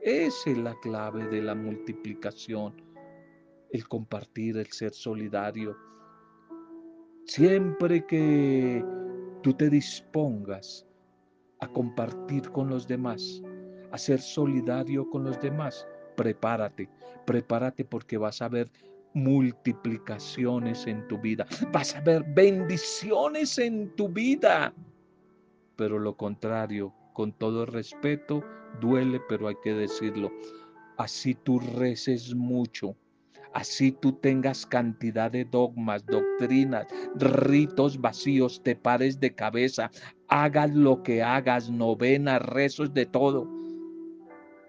Esa 0.00 0.50
es 0.50 0.56
la 0.56 0.74
clave 0.80 1.28
de 1.28 1.42
la 1.42 1.54
multiplicación, 1.54 2.74
el 3.70 3.86
compartir, 3.86 4.56
el 4.56 4.68
ser 4.68 4.94
solidario. 4.94 5.76
Siempre 7.26 8.06
que 8.06 8.82
tú 9.42 9.52
te 9.52 9.68
dispongas 9.68 10.86
a 11.60 11.68
compartir 11.68 12.50
con 12.50 12.70
los 12.70 12.88
demás, 12.88 13.42
a 13.92 13.98
ser 13.98 14.20
solidario 14.20 15.08
con 15.10 15.24
los 15.24 15.38
demás, 15.42 15.86
prepárate, 16.16 16.88
prepárate 17.26 17.84
porque 17.84 18.16
vas 18.16 18.40
a 18.40 18.48
ver 18.48 18.70
multiplicaciones 19.14 20.86
en 20.86 21.06
tu 21.08 21.18
vida. 21.18 21.46
Vas 21.72 21.94
a 21.96 22.00
ver 22.00 22.24
bendiciones 22.34 23.58
en 23.58 23.90
tu 23.96 24.08
vida. 24.08 24.72
Pero 25.76 25.98
lo 25.98 26.16
contrario, 26.16 26.92
con 27.12 27.32
todo 27.32 27.66
respeto, 27.66 28.44
duele, 28.80 29.20
pero 29.28 29.48
hay 29.48 29.56
que 29.62 29.74
decirlo. 29.74 30.30
Así 30.96 31.34
tú 31.34 31.58
reces 31.58 32.34
mucho, 32.34 32.94
así 33.54 33.90
tú 33.90 34.12
tengas 34.12 34.66
cantidad 34.66 35.30
de 35.30 35.46
dogmas, 35.46 36.04
doctrinas, 36.04 36.86
ritos 37.16 37.98
vacíos, 37.98 38.62
te 38.62 38.76
pares 38.76 39.18
de 39.18 39.34
cabeza, 39.34 39.90
hagas 40.28 40.74
lo 40.74 41.02
que 41.02 41.22
hagas, 41.22 41.70
novenas, 41.70 42.42
rezos 42.42 42.92
de 42.92 43.06
todo, 43.06 43.48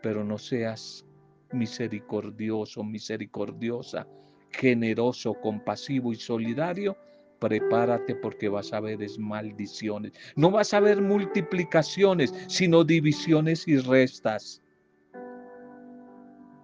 pero 0.01 0.23
no 0.23 0.37
seas 0.37 1.05
misericordioso, 1.51 2.81
misericordiosa 2.81 4.07
generoso, 4.51 5.33
compasivo 5.35 6.11
y 6.11 6.15
solidario, 6.15 6.97
prepárate 7.39 8.15
porque 8.15 8.49
vas 8.49 8.71
a 8.71 8.79
ver 8.79 8.99
maldiciones. 9.17 10.13
No 10.35 10.51
vas 10.51 10.73
a 10.73 10.79
ver 10.79 11.01
multiplicaciones, 11.01 12.33
sino 12.47 12.83
divisiones 12.83 13.67
y 13.67 13.77
restas. 13.77 14.61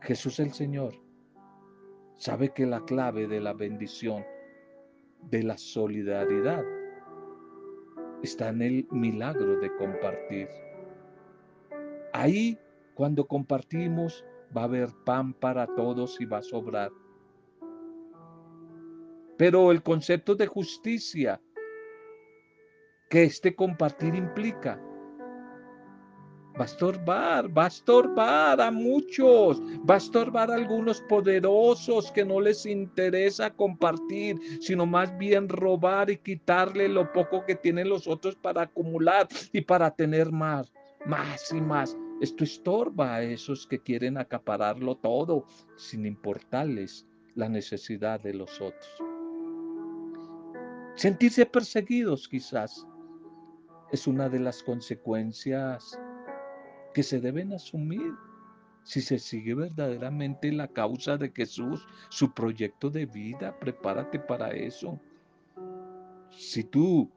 Jesús 0.02 0.39
el 0.39 0.54
Señor 0.54 0.93
sabe 2.17 2.54
que 2.54 2.65
la 2.65 2.80
clave 2.86 3.28
de 3.28 3.39
la 3.39 3.54
bendición, 3.54 4.23
de 5.30 5.43
la 5.43 5.58
solidaridad, 5.58 6.63
está 8.23 8.50
en 8.50 8.62
el 8.62 8.88
milagro 8.91 9.60
de 9.60 9.76
compartir. 9.76 10.47
Ahí, 12.13 12.58
cuando 12.93 13.28
compartimos, 13.28 14.23
va 14.56 14.62
a 14.62 14.65
haber 14.65 14.89
pan 15.06 15.34
para 15.34 15.67
todos 15.76 16.19
y 16.19 16.26
va 16.26 16.38
a 16.38 16.43
sobrar. 16.43 16.91
Pero 19.38 19.71
el 19.71 19.84
concepto 19.84 20.36
de 20.36 20.47
justicia 20.47 21.39
que 23.10 23.23
este 23.23 23.56
compartir 23.56 24.15
implica 24.15 24.82
va 26.60 26.63
a 26.63 26.65
estorbar, 26.65 27.58
va 27.58 27.65
a 27.65 27.67
estorbar 27.67 28.60
a 28.60 28.71
muchos, 28.71 29.62
va 29.88 29.95
a 29.95 29.97
estorbar 29.97 30.50
a 30.50 30.56
algunos 30.56 31.02
poderosos 31.02 32.12
que 32.12 32.26
no 32.26 32.41
les 32.41 32.65
interesa 32.65 33.52
compartir, 33.52 34.38
sino 34.60 34.86
más 34.86 35.15
bien 35.17 35.47
robar 35.47 36.10
y 36.10 36.17
quitarle 36.17 36.89
lo 36.89 37.12
poco 37.13 37.45
que 37.45 37.56
tienen 37.56 37.89
los 37.89 38.08
otros 38.08 38.36
para 38.36 38.63
acumular 38.63 39.28
y 39.54 39.62
para 39.62 39.91
tener 39.91 40.32
más, 40.32 40.73
más 41.06 41.52
y 41.52 41.62
más. 41.62 41.95
Esto 42.21 42.43
estorba 42.43 43.15
a 43.15 43.23
esos 43.23 43.67
que 43.67 43.80
quieren 43.80 44.17
acapararlo 44.17 44.95
todo 44.95 45.45
sin 45.76 46.08
importarles 46.08 47.06
la 47.36 47.47
necesidad 47.47 48.19
de 48.19 48.34
los 48.34 48.60
otros. 48.60 49.07
Sentirse 50.98 51.46
perseguidos 51.46 52.28
quizás 52.28 52.88
es 53.92 54.08
una 54.08 54.30
de 54.30 54.40
las 54.40 54.64
consecuencias 54.64 55.98
que 56.92 57.04
se 57.04 57.22
deben 57.22 57.54
asumir 57.54 58.12
si 58.82 59.02
se 59.02 59.20
sigue 59.20 59.54
verdaderamente 59.54 60.52
la 60.52 60.68
causa 60.68 61.16
de 61.16 61.30
Jesús, 61.30 61.86
su 62.10 62.34
proyecto 62.34 62.90
de 62.90 63.06
vida, 63.06 63.60
prepárate 63.60 64.18
para 64.18 64.50
eso. 64.50 65.00
Si 66.32 66.64
tú 66.64 67.12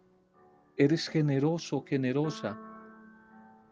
eres 0.77 1.09
generoso, 1.09 1.83
generosa, 1.83 2.61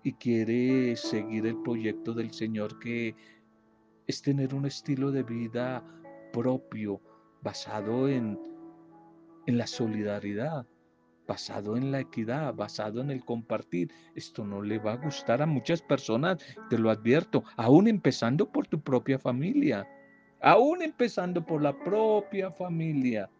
y 0.03 0.15
quiere 0.15 0.97
seguir 0.97 1.47
el 1.47 1.61
proyecto 1.61 2.15
del 2.15 2.33
Señor 2.33 2.79
que 2.79 3.15
es 4.07 4.23
tener 4.23 4.55
un 4.55 4.65
estilo 4.65 5.11
de 5.11 5.23
vida 5.23 5.85
propio, 6.33 6.99
basado 7.43 8.09
en, 8.09 8.39
en 9.49 9.57
la 9.57 9.67
solidaridad, 9.67 10.67
basado 11.27 11.79
en 11.79 11.91
la 11.91 12.01
equidad, 12.01 12.53
basado 12.53 13.01
en 13.01 13.11
el 13.11 13.25
compartir. 13.25 13.91
Esto 14.15 14.45
no 14.45 14.61
le 14.61 14.79
va 14.79 14.93
a 14.93 14.97
gustar 14.97 15.41
a 15.41 15.47
muchas 15.47 15.81
personas, 15.81 16.37
te 16.69 16.77
lo 16.77 16.91
advierto, 16.91 17.43
aún 17.57 17.89
empezando 17.89 18.53
por 18.53 18.67
tu 18.67 18.79
propia 18.79 19.19
familia, 19.19 19.89
aún 20.43 20.83
empezando 20.83 21.45
por 21.45 21.63
la 21.63 21.73
propia 21.73 22.51
familia. 22.51 23.31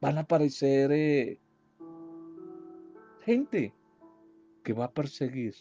Van 0.00 0.18
a 0.18 0.22
aparecer 0.22 0.90
eh, 0.90 1.38
gente 3.24 3.72
que 4.64 4.72
va 4.72 4.86
a 4.86 4.92
perseguir, 4.92 5.54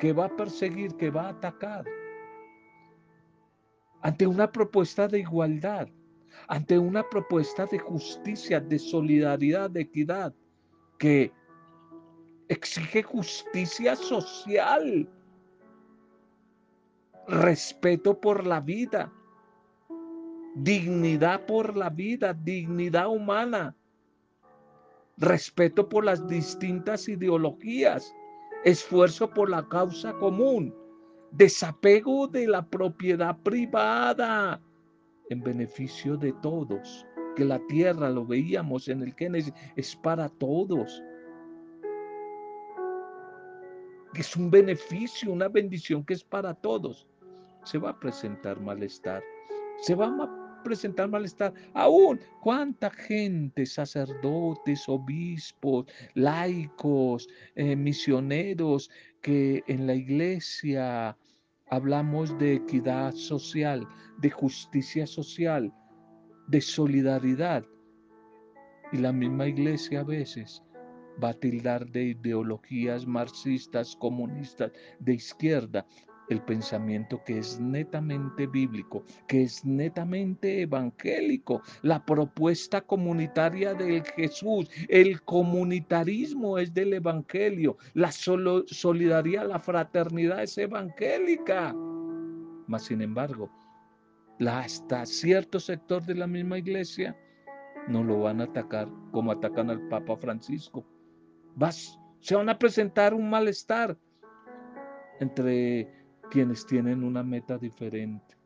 que 0.00 0.12
va 0.12 0.24
a 0.24 0.36
perseguir, 0.36 0.96
que 0.96 1.10
va 1.10 1.26
a 1.26 1.30
atacar. 1.30 1.84
Ante 4.02 4.26
una 4.26 4.50
propuesta 4.50 5.06
de 5.06 5.20
igualdad, 5.20 5.88
ante 6.48 6.78
una 6.78 7.02
propuesta 7.08 7.66
de 7.66 7.78
justicia, 7.78 8.60
de 8.60 8.78
solidaridad, 8.78 9.70
de 9.70 9.80
equidad, 9.82 10.34
que 10.98 11.32
exige 12.48 13.02
justicia 13.02 13.96
social, 13.96 15.08
respeto 17.26 18.20
por 18.20 18.46
la 18.46 18.60
vida, 18.60 19.12
dignidad 20.54 21.44
por 21.46 21.76
la 21.76 21.90
vida, 21.90 22.32
dignidad 22.32 23.08
humana, 23.08 23.74
respeto 25.16 25.88
por 25.88 26.04
las 26.04 26.26
distintas 26.28 27.08
ideologías, 27.08 28.14
esfuerzo 28.64 29.28
por 29.30 29.50
la 29.50 29.68
causa 29.68 30.12
común, 30.14 30.74
desapego 31.32 32.28
de 32.28 32.46
la 32.46 32.64
propiedad 32.64 33.36
privada 33.42 34.62
en 35.30 35.42
beneficio 35.42 36.16
de 36.16 36.32
todos, 36.42 37.06
que 37.36 37.44
la 37.44 37.58
tierra, 37.66 38.10
lo 38.10 38.26
veíamos 38.26 38.88
en 38.88 39.02
el 39.02 39.14
Génesis, 39.14 39.52
es 39.76 39.94
para 39.96 40.28
todos. 40.28 41.02
Es 44.14 44.34
un 44.36 44.50
beneficio, 44.50 45.32
una 45.32 45.48
bendición 45.48 46.04
que 46.04 46.14
es 46.14 46.24
para 46.24 46.54
todos. 46.54 47.06
Se 47.64 47.78
va 47.78 47.90
a 47.90 48.00
presentar 48.00 48.60
malestar, 48.60 49.22
se 49.82 49.94
va 49.94 50.06
a 50.06 50.62
presentar 50.64 51.08
malestar. 51.08 51.52
Aún, 51.74 52.18
cuánta 52.40 52.90
gente, 52.90 53.66
sacerdotes, 53.66 54.88
obispos, 54.88 55.86
laicos, 56.14 57.28
eh, 57.54 57.76
misioneros, 57.76 58.90
que 59.20 59.62
en 59.66 59.86
la 59.86 59.94
iglesia 59.94 61.16
hablamos 61.68 62.36
de 62.38 62.54
equidad 62.54 63.12
social, 63.12 63.86
de 64.18 64.30
justicia 64.30 65.06
social, 65.06 65.72
de 66.48 66.60
solidaridad. 66.60 67.64
Y 68.92 68.98
la 68.98 69.12
misma 69.12 69.46
iglesia 69.46 70.00
a 70.00 70.04
veces 70.04 70.62
va 71.22 71.30
a 71.30 71.34
tildar 71.34 71.86
de 71.90 72.04
ideologías 72.04 73.06
marxistas, 73.06 73.96
comunistas, 73.96 74.70
de 75.00 75.14
izquierda, 75.14 75.86
el 76.28 76.42
pensamiento 76.42 77.22
que 77.24 77.38
es 77.38 77.60
netamente 77.60 78.46
bíblico, 78.46 79.04
que 79.26 79.42
es 79.42 79.64
netamente 79.64 80.62
evangélico, 80.62 81.62
la 81.82 82.04
propuesta 82.04 82.80
comunitaria 82.80 83.74
del 83.74 84.02
Jesús, 84.04 84.68
el 84.88 85.22
comunitarismo 85.22 86.58
es 86.58 86.72
del 86.74 86.94
evangelio, 86.94 87.76
la 87.94 88.10
solidaridad, 88.12 89.48
la 89.48 89.60
fraternidad 89.60 90.42
es 90.42 90.58
evangélica. 90.58 91.74
Mas 92.66 92.84
sin 92.84 93.00
embargo, 93.02 93.50
hasta 94.44 95.06
cierto 95.06 95.60
sector 95.60 96.04
de 96.04 96.14
la 96.14 96.26
misma 96.26 96.58
iglesia 96.58 97.16
no 97.88 98.02
lo 98.02 98.20
van 98.20 98.40
a 98.40 98.44
atacar 98.44 98.88
como 99.12 99.32
atacan 99.32 99.70
al 99.70 99.88
Papa 99.88 100.16
Francisco. 100.16 100.84
Vas, 101.54 101.98
se 102.20 102.34
van 102.34 102.48
a 102.48 102.58
presentar 102.58 103.14
un 103.14 103.30
malestar 103.30 103.96
entre 105.20 106.05
quienes 106.30 106.66
tienen 106.66 107.04
una 107.04 107.22
meta 107.22 107.58
diferente 107.58 108.36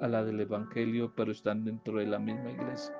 a 0.00 0.08
la 0.08 0.24
del 0.24 0.40
Evangelio, 0.40 1.12
pero 1.14 1.32
están 1.32 1.64
dentro 1.64 1.98
de 1.98 2.06
la 2.06 2.18
misma 2.18 2.50
iglesia. 2.50 2.94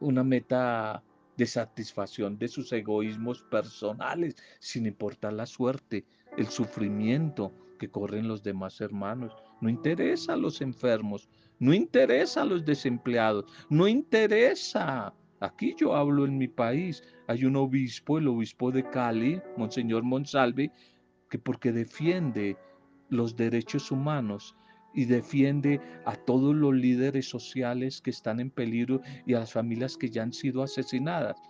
Una 0.00 0.24
meta 0.24 1.02
de 1.36 1.46
satisfacción 1.46 2.38
de 2.38 2.48
sus 2.48 2.72
egoísmos 2.72 3.42
personales, 3.42 4.36
sin 4.58 4.86
importar 4.86 5.32
la 5.32 5.46
suerte, 5.46 6.04
el 6.36 6.46
sufrimiento 6.46 7.52
que 7.78 7.88
corren 7.88 8.28
los 8.28 8.42
demás 8.42 8.80
hermanos. 8.80 9.34
No 9.60 9.68
interesa 9.68 10.34
a 10.34 10.36
los 10.36 10.60
enfermos, 10.60 11.28
no 11.58 11.72
interesa 11.72 12.42
a 12.42 12.44
los 12.44 12.64
desempleados, 12.64 13.44
no 13.70 13.88
interesa. 13.88 15.14
Aquí 15.40 15.74
yo 15.76 15.94
hablo 15.94 16.24
en 16.24 16.38
mi 16.38 16.48
país. 16.48 17.02
Hay 17.26 17.44
un 17.44 17.56
obispo, 17.56 18.18
el 18.18 18.28
obispo 18.28 18.70
de 18.70 18.88
Cali, 18.90 19.40
Monseñor 19.56 20.02
Monsalve, 20.02 20.70
que 21.32 21.38
porque 21.38 21.72
defiende 21.72 22.58
los 23.08 23.34
derechos 23.36 23.90
humanos 23.90 24.54
y 24.92 25.06
defiende 25.06 25.80
a 26.04 26.14
todos 26.14 26.54
los 26.54 26.74
líderes 26.74 27.26
sociales 27.26 28.02
que 28.02 28.10
están 28.10 28.38
en 28.38 28.50
peligro 28.50 29.00
y 29.24 29.32
a 29.32 29.38
las 29.38 29.50
familias 29.50 29.96
que 29.96 30.10
ya 30.10 30.24
han 30.24 30.34
sido 30.34 30.62
asesinadas. 30.62 31.40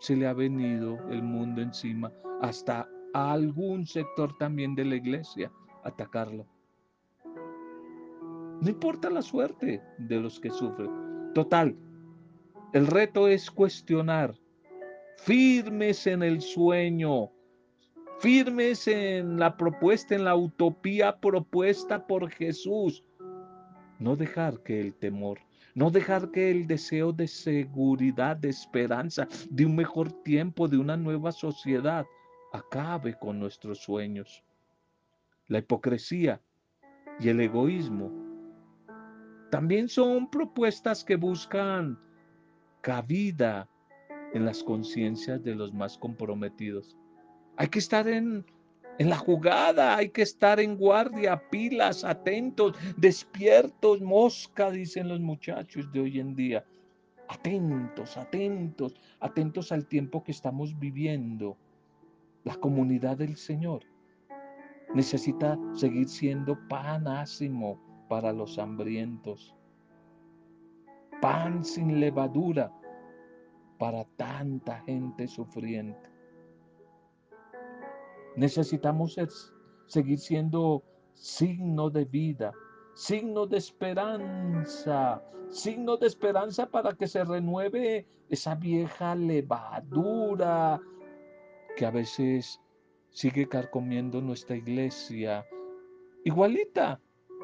Se 0.00 0.14
le 0.14 0.26
ha 0.26 0.34
venido 0.34 0.98
el 1.08 1.22
mundo 1.22 1.62
encima 1.62 2.12
hasta 2.42 2.86
a 3.14 3.32
algún 3.32 3.86
sector 3.86 4.36
también 4.36 4.74
de 4.74 4.84
la 4.84 4.96
iglesia 4.96 5.50
atacarlo. 5.82 6.46
No 8.60 8.68
importa 8.68 9.08
la 9.08 9.22
suerte 9.22 9.82
de 9.96 10.20
los 10.20 10.38
que 10.38 10.50
sufren. 10.50 11.32
Total, 11.32 11.74
el 12.74 12.86
reto 12.86 13.28
es 13.28 13.50
cuestionar, 13.50 14.34
firmes 15.16 16.06
en 16.06 16.22
el 16.22 16.42
sueño, 16.42 17.30
firmes 18.20 18.86
en 18.86 19.38
la 19.38 19.56
propuesta, 19.56 20.14
en 20.14 20.24
la 20.24 20.36
utopía 20.36 21.18
propuesta 21.18 22.06
por 22.06 22.30
Jesús. 22.30 23.02
No 23.98 24.14
dejar 24.14 24.62
que 24.62 24.80
el 24.80 24.94
temor, 24.94 25.38
no 25.74 25.90
dejar 25.90 26.30
que 26.30 26.50
el 26.50 26.66
deseo 26.66 27.12
de 27.12 27.26
seguridad, 27.26 28.36
de 28.36 28.50
esperanza, 28.50 29.26
de 29.50 29.66
un 29.66 29.74
mejor 29.74 30.12
tiempo, 30.22 30.68
de 30.68 30.78
una 30.78 30.96
nueva 30.96 31.32
sociedad, 31.32 32.06
acabe 32.52 33.18
con 33.18 33.38
nuestros 33.38 33.78
sueños. 33.78 34.44
La 35.48 35.58
hipocresía 35.58 36.40
y 37.18 37.28
el 37.28 37.40
egoísmo 37.40 38.10
también 39.50 39.88
son 39.88 40.30
propuestas 40.30 41.04
que 41.04 41.16
buscan 41.16 41.98
cabida 42.82 43.68
en 44.32 44.44
las 44.44 44.62
conciencias 44.62 45.42
de 45.42 45.54
los 45.54 45.72
más 45.72 45.98
comprometidos. 45.98 46.99
Hay 47.60 47.68
que 47.68 47.78
estar 47.78 48.08
en, 48.08 48.42
en 48.98 49.10
la 49.10 49.18
jugada, 49.18 49.94
hay 49.94 50.08
que 50.08 50.22
estar 50.22 50.58
en 50.60 50.78
guardia, 50.78 51.50
pilas, 51.50 52.04
atentos, 52.04 52.74
despiertos, 52.96 54.00
mosca, 54.00 54.70
dicen 54.70 55.10
los 55.10 55.20
muchachos 55.20 55.92
de 55.92 56.00
hoy 56.00 56.20
en 56.20 56.34
día. 56.34 56.64
Atentos, 57.28 58.16
atentos, 58.16 58.94
atentos 59.20 59.72
al 59.72 59.86
tiempo 59.86 60.24
que 60.24 60.32
estamos 60.32 60.78
viviendo. 60.78 61.58
La 62.44 62.54
comunidad 62.54 63.18
del 63.18 63.36
Señor 63.36 63.82
necesita 64.94 65.58
seguir 65.74 66.08
siendo 66.08 66.58
pan 66.66 67.06
ácimo 67.06 67.78
para 68.08 68.32
los 68.32 68.58
hambrientos, 68.58 69.54
pan 71.20 71.62
sin 71.62 72.00
levadura 72.00 72.72
para 73.78 74.06
tanta 74.16 74.80
gente 74.86 75.28
sufriente. 75.28 76.09
Necesitamos 78.36 79.16
seguir 79.86 80.18
siendo 80.18 80.82
signo 81.14 81.90
de 81.90 82.04
vida, 82.04 82.52
signo 82.94 83.46
de 83.46 83.58
esperanza, 83.58 85.22
signo 85.50 85.96
de 85.96 86.06
esperanza 86.06 86.66
para 86.66 86.94
que 86.94 87.06
se 87.06 87.24
renueve 87.24 88.06
esa 88.28 88.54
vieja 88.54 89.14
levadura 89.14 90.80
que 91.76 91.86
a 91.86 91.90
veces 91.90 92.60
sigue 93.10 93.48
carcomiendo 93.48 94.20
nuestra 94.20 94.56
iglesia, 94.56 95.44
igualita 96.24 97.00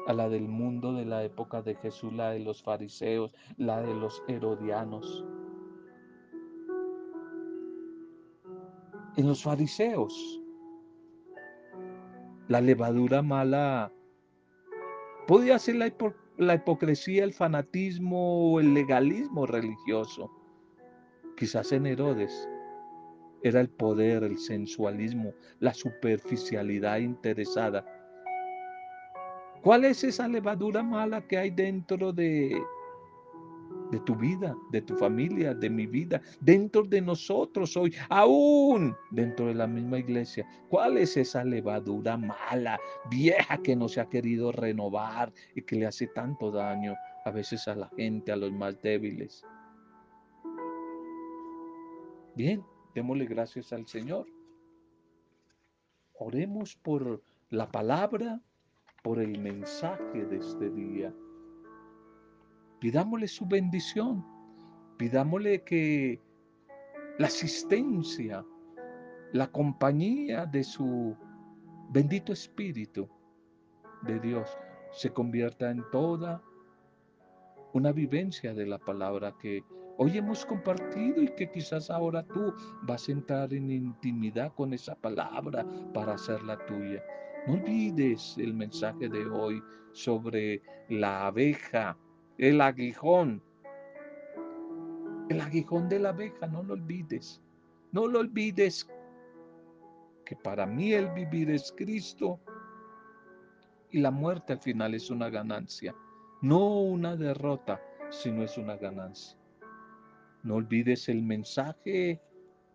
a 0.07 0.13
la 0.13 0.29
del 0.29 0.47
mundo 0.47 0.93
de 0.93 1.05
la 1.05 1.23
época 1.23 1.61
de 1.61 1.75
Jesús, 1.75 2.13
la 2.13 2.31
de 2.31 2.39
los 2.39 2.63
fariseos, 2.63 3.33
la 3.57 3.81
de 3.81 3.93
los 3.93 4.23
herodianos. 4.27 5.25
En 9.17 9.27
los 9.27 9.43
fariseos 9.43 10.41
la 12.47 12.61
levadura 12.61 13.21
mala 13.21 13.91
podía 15.27 15.59
ser 15.59 15.75
la, 15.75 15.91
la 16.37 16.55
hipocresía, 16.55 17.23
el 17.23 17.33
fanatismo 17.33 18.53
o 18.53 18.59
el 18.59 18.73
legalismo 18.73 19.45
religioso. 19.45 20.31
Quizás 21.35 21.71
en 21.71 21.85
Herodes 21.85 22.47
era 23.43 23.59
el 23.61 23.69
poder, 23.69 24.23
el 24.23 24.37
sensualismo, 24.37 25.33
la 25.59 25.73
superficialidad 25.73 26.97
interesada. 26.99 27.85
¿Cuál 29.61 29.85
es 29.85 30.03
esa 30.03 30.27
levadura 30.27 30.81
mala 30.81 31.21
que 31.27 31.37
hay 31.37 31.49
dentro 31.51 32.13
de, 32.13 32.57
de 33.91 33.99
tu 34.01 34.15
vida, 34.15 34.55
de 34.71 34.81
tu 34.81 34.95
familia, 34.95 35.53
de 35.53 35.69
mi 35.69 35.85
vida, 35.85 36.21
dentro 36.41 36.83
de 36.83 37.01
nosotros 37.01 37.75
hoy, 37.77 37.93
aún 38.09 38.95
dentro 39.11 39.47
de 39.47 39.55
la 39.55 39.67
misma 39.67 39.99
iglesia. 39.99 40.47
¿Cuál 40.69 40.97
es 40.97 41.17
esa 41.17 41.43
levadura 41.43 42.17
mala, 42.17 42.79
vieja 43.09 43.57
que 43.57 43.75
no 43.75 43.87
se 43.87 44.01
ha 44.01 44.09
querido 44.09 44.51
renovar 44.51 45.31
y 45.55 45.61
que 45.61 45.75
le 45.75 45.85
hace 45.85 46.07
tanto 46.07 46.51
daño 46.51 46.95
a 47.25 47.31
veces 47.31 47.67
a 47.67 47.75
la 47.75 47.89
gente, 47.95 48.31
a 48.31 48.35
los 48.35 48.51
más 48.51 48.81
débiles? 48.81 49.43
Bien, 52.35 52.63
démosle 52.93 53.25
gracias 53.25 53.73
al 53.73 53.87
Señor. 53.87 54.27
Oremos 56.19 56.75
por 56.75 57.21
la 57.49 57.71
palabra, 57.71 58.41
por 59.03 59.19
el 59.19 59.39
mensaje 59.39 60.25
de 60.25 60.37
este 60.37 60.69
día. 60.69 61.13
Pidámosle 62.79 63.27
su 63.27 63.45
bendición. 63.45 64.23
Pidámosle 64.97 65.63
que 65.63 66.21
la 67.17 67.27
asistencia, 67.27 68.45
la 69.33 69.51
compañía 69.51 70.45
de 70.45 70.63
su 70.63 71.15
bendito 71.89 72.33
Espíritu 72.33 73.09
de 74.03 74.19
Dios 74.19 74.57
se 74.91 75.11
convierta 75.11 75.71
en 75.71 75.83
toda 75.91 76.41
una 77.73 77.91
vivencia 77.91 78.53
de 78.53 78.65
la 78.65 78.77
palabra 78.77 79.35
que 79.39 79.63
hoy 79.97 80.17
hemos 80.17 80.45
compartido 80.45 81.21
y 81.21 81.29
que 81.35 81.51
quizás 81.51 81.89
ahora 81.89 82.23
tú 82.23 82.53
vas 82.83 83.09
a 83.09 83.11
entrar 83.11 83.53
en 83.53 83.71
intimidad 83.71 84.53
con 84.53 84.73
esa 84.73 84.95
palabra 84.95 85.65
para 85.93 86.13
hacerla 86.13 86.63
tuya. 86.65 87.03
No 87.47 87.53
olvides 87.53 88.35
el 88.37 88.53
mensaje 88.53 89.09
de 89.09 89.25
hoy 89.25 89.61
sobre 89.93 90.61
la 90.89 91.27
abeja 91.27 91.97
el 92.37 92.61
aguijón. 92.61 93.41
El 95.29 95.41
aguijón 95.41 95.89
de 95.89 95.99
la 95.99 96.09
abeja, 96.09 96.47
no 96.47 96.63
lo 96.63 96.73
olvides. 96.73 97.41
No 97.91 98.07
lo 98.07 98.19
olvides 98.19 98.87
que 100.25 100.35
para 100.35 100.65
mí 100.65 100.93
el 100.93 101.09
vivir 101.11 101.49
es 101.49 101.73
Cristo 101.75 102.39
y 103.91 103.99
la 103.99 104.11
muerte 104.11 104.53
al 104.53 104.59
final 104.59 104.93
es 104.93 105.09
una 105.09 105.29
ganancia. 105.29 105.95
No 106.41 106.81
una 106.81 107.15
derrota, 107.15 107.81
sino 108.09 108.43
es 108.43 108.57
una 108.57 108.77
ganancia. 108.77 109.37
No 110.43 110.55
olvides 110.55 111.09
el 111.09 111.23
mensaje 111.23 112.21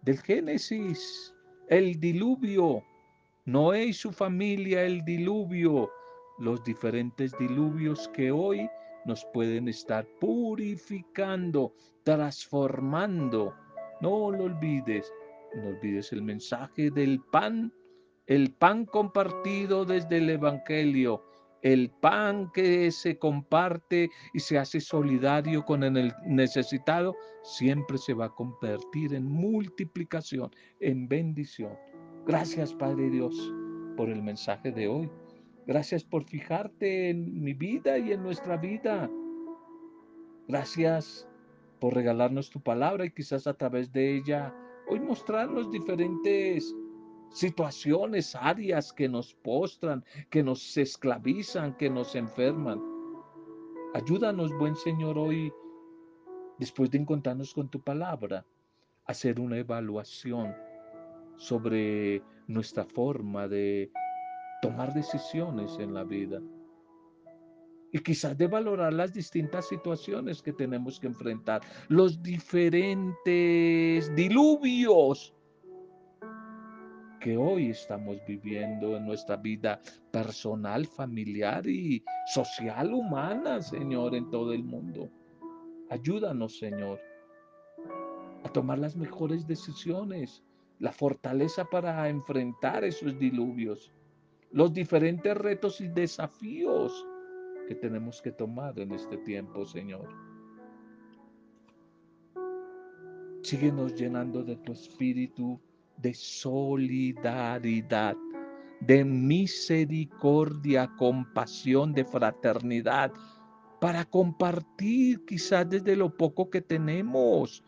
del 0.02 0.18
Génesis, 0.18 1.34
el 1.68 2.00
diluvio. 2.00 2.82
Noé 3.44 3.86
y 3.86 3.92
su 3.92 4.12
familia, 4.12 4.84
el 4.84 5.04
diluvio, 5.04 5.90
los 6.38 6.62
diferentes 6.64 7.36
diluvios 7.38 8.08
que 8.08 8.30
hoy 8.30 8.68
nos 9.04 9.24
pueden 9.32 9.68
estar 9.68 10.06
purificando, 10.20 11.74
transformando. 12.04 13.54
No 14.00 14.30
lo 14.30 14.44
olvides, 14.44 15.12
no 15.54 15.68
olvides 15.68 16.12
el 16.12 16.22
mensaje 16.22 16.90
del 16.90 17.20
pan, 17.30 17.72
el 18.26 18.52
pan 18.54 18.84
compartido 18.86 19.84
desde 19.84 20.18
el 20.18 20.30
Evangelio, 20.30 21.22
el 21.62 21.90
pan 21.90 22.50
que 22.52 22.90
se 22.90 23.18
comparte 23.18 24.10
y 24.34 24.40
se 24.40 24.58
hace 24.58 24.80
solidario 24.80 25.64
con 25.64 25.84
el 25.84 26.12
necesitado, 26.26 27.14
siempre 27.42 27.98
se 27.98 28.14
va 28.14 28.26
a 28.26 28.34
convertir 28.34 29.14
en 29.14 29.24
multiplicación, 29.24 30.50
en 30.80 31.08
bendición. 31.08 31.72
Gracias 32.26 32.74
Padre 32.74 33.10
Dios 33.10 33.34
por 33.96 34.08
el 34.08 34.22
mensaje 34.22 34.72
de 34.72 34.88
hoy. 34.88 35.10
Gracias 35.66 36.02
por 36.02 36.24
fijarte 36.24 37.10
en 37.10 37.42
mi 37.42 37.54
vida 37.54 37.98
y 37.98 38.12
en 38.12 38.22
nuestra 38.22 38.56
vida. 38.56 39.08
Gracias 40.48 41.28
por 41.80 41.94
regalarnos 41.94 42.50
tu 42.50 42.60
palabra 42.60 43.04
y 43.04 43.10
quizás 43.10 43.46
a 43.46 43.54
través 43.54 43.92
de 43.92 44.16
ella 44.16 44.54
hoy 44.88 44.98
mostrarnos 44.98 45.70
diferentes 45.70 46.74
situaciones, 47.30 48.34
áreas 48.34 48.92
que 48.92 49.08
nos 49.08 49.34
postran, 49.34 50.04
que 50.30 50.42
nos 50.42 50.76
esclavizan, 50.76 51.76
que 51.76 51.88
nos 51.88 52.14
enferman. 52.14 52.80
Ayúdanos, 53.94 54.52
buen 54.58 54.74
Señor, 54.74 55.16
hoy, 55.16 55.52
después 56.58 56.90
de 56.90 56.98
encontrarnos 56.98 57.54
con 57.54 57.70
tu 57.70 57.80
palabra, 57.80 58.44
a 59.06 59.12
hacer 59.12 59.40
una 59.40 59.58
evaluación 59.58 60.54
sobre 61.36 62.22
nuestra 62.46 62.84
forma 62.84 63.48
de 63.48 63.90
tomar 64.62 64.94
decisiones 64.94 65.76
en 65.80 65.92
la 65.92 66.04
vida. 66.04 66.40
Y 67.92 67.98
quizás 67.98 68.38
de 68.38 68.46
valorar 68.46 68.92
las 68.92 69.12
distintas 69.12 69.68
situaciones 69.68 70.40
que 70.40 70.52
tenemos 70.52 70.98
que 71.00 71.08
enfrentar, 71.08 71.60
los 71.88 72.22
diferentes 72.22 74.14
diluvios 74.14 75.34
que 77.20 77.36
hoy 77.36 77.70
estamos 77.70 78.16
viviendo 78.26 78.96
en 78.96 79.04
nuestra 79.04 79.36
vida 79.36 79.80
personal, 80.10 80.86
familiar 80.86 81.66
y 81.66 82.02
social, 82.32 82.94
humana, 82.94 83.60
Señor, 83.60 84.14
en 84.14 84.30
todo 84.30 84.52
el 84.52 84.62
mundo. 84.64 85.10
Ayúdanos, 85.90 86.58
Señor, 86.58 87.00
a 88.44 88.48
tomar 88.48 88.78
las 88.78 88.96
mejores 88.96 89.46
decisiones, 89.46 90.42
la 90.78 90.92
fortaleza 90.92 91.64
para 91.64 92.08
enfrentar 92.08 92.84
esos 92.84 93.18
diluvios 93.18 93.92
los 94.52 94.72
diferentes 94.72 95.36
retos 95.36 95.80
y 95.80 95.88
desafíos 95.88 97.06
que 97.66 97.74
tenemos 97.74 98.20
que 98.20 98.32
tomar 98.32 98.78
en 98.78 98.92
este 98.92 99.16
tiempo, 99.18 99.64
Señor. 99.64 100.08
Síguenos 103.42 103.94
llenando 103.94 104.44
de 104.44 104.56
tu 104.56 104.72
espíritu 104.72 105.58
de 105.96 106.14
solidaridad, 106.14 108.16
de 108.80 109.04
misericordia, 109.04 110.90
compasión, 110.98 111.92
de 111.92 112.04
fraternidad, 112.04 113.12
para 113.80 114.04
compartir 114.04 115.24
quizás 115.24 115.68
desde 115.68 115.96
lo 115.96 116.16
poco 116.16 116.50
que 116.50 116.60
tenemos, 116.60 117.64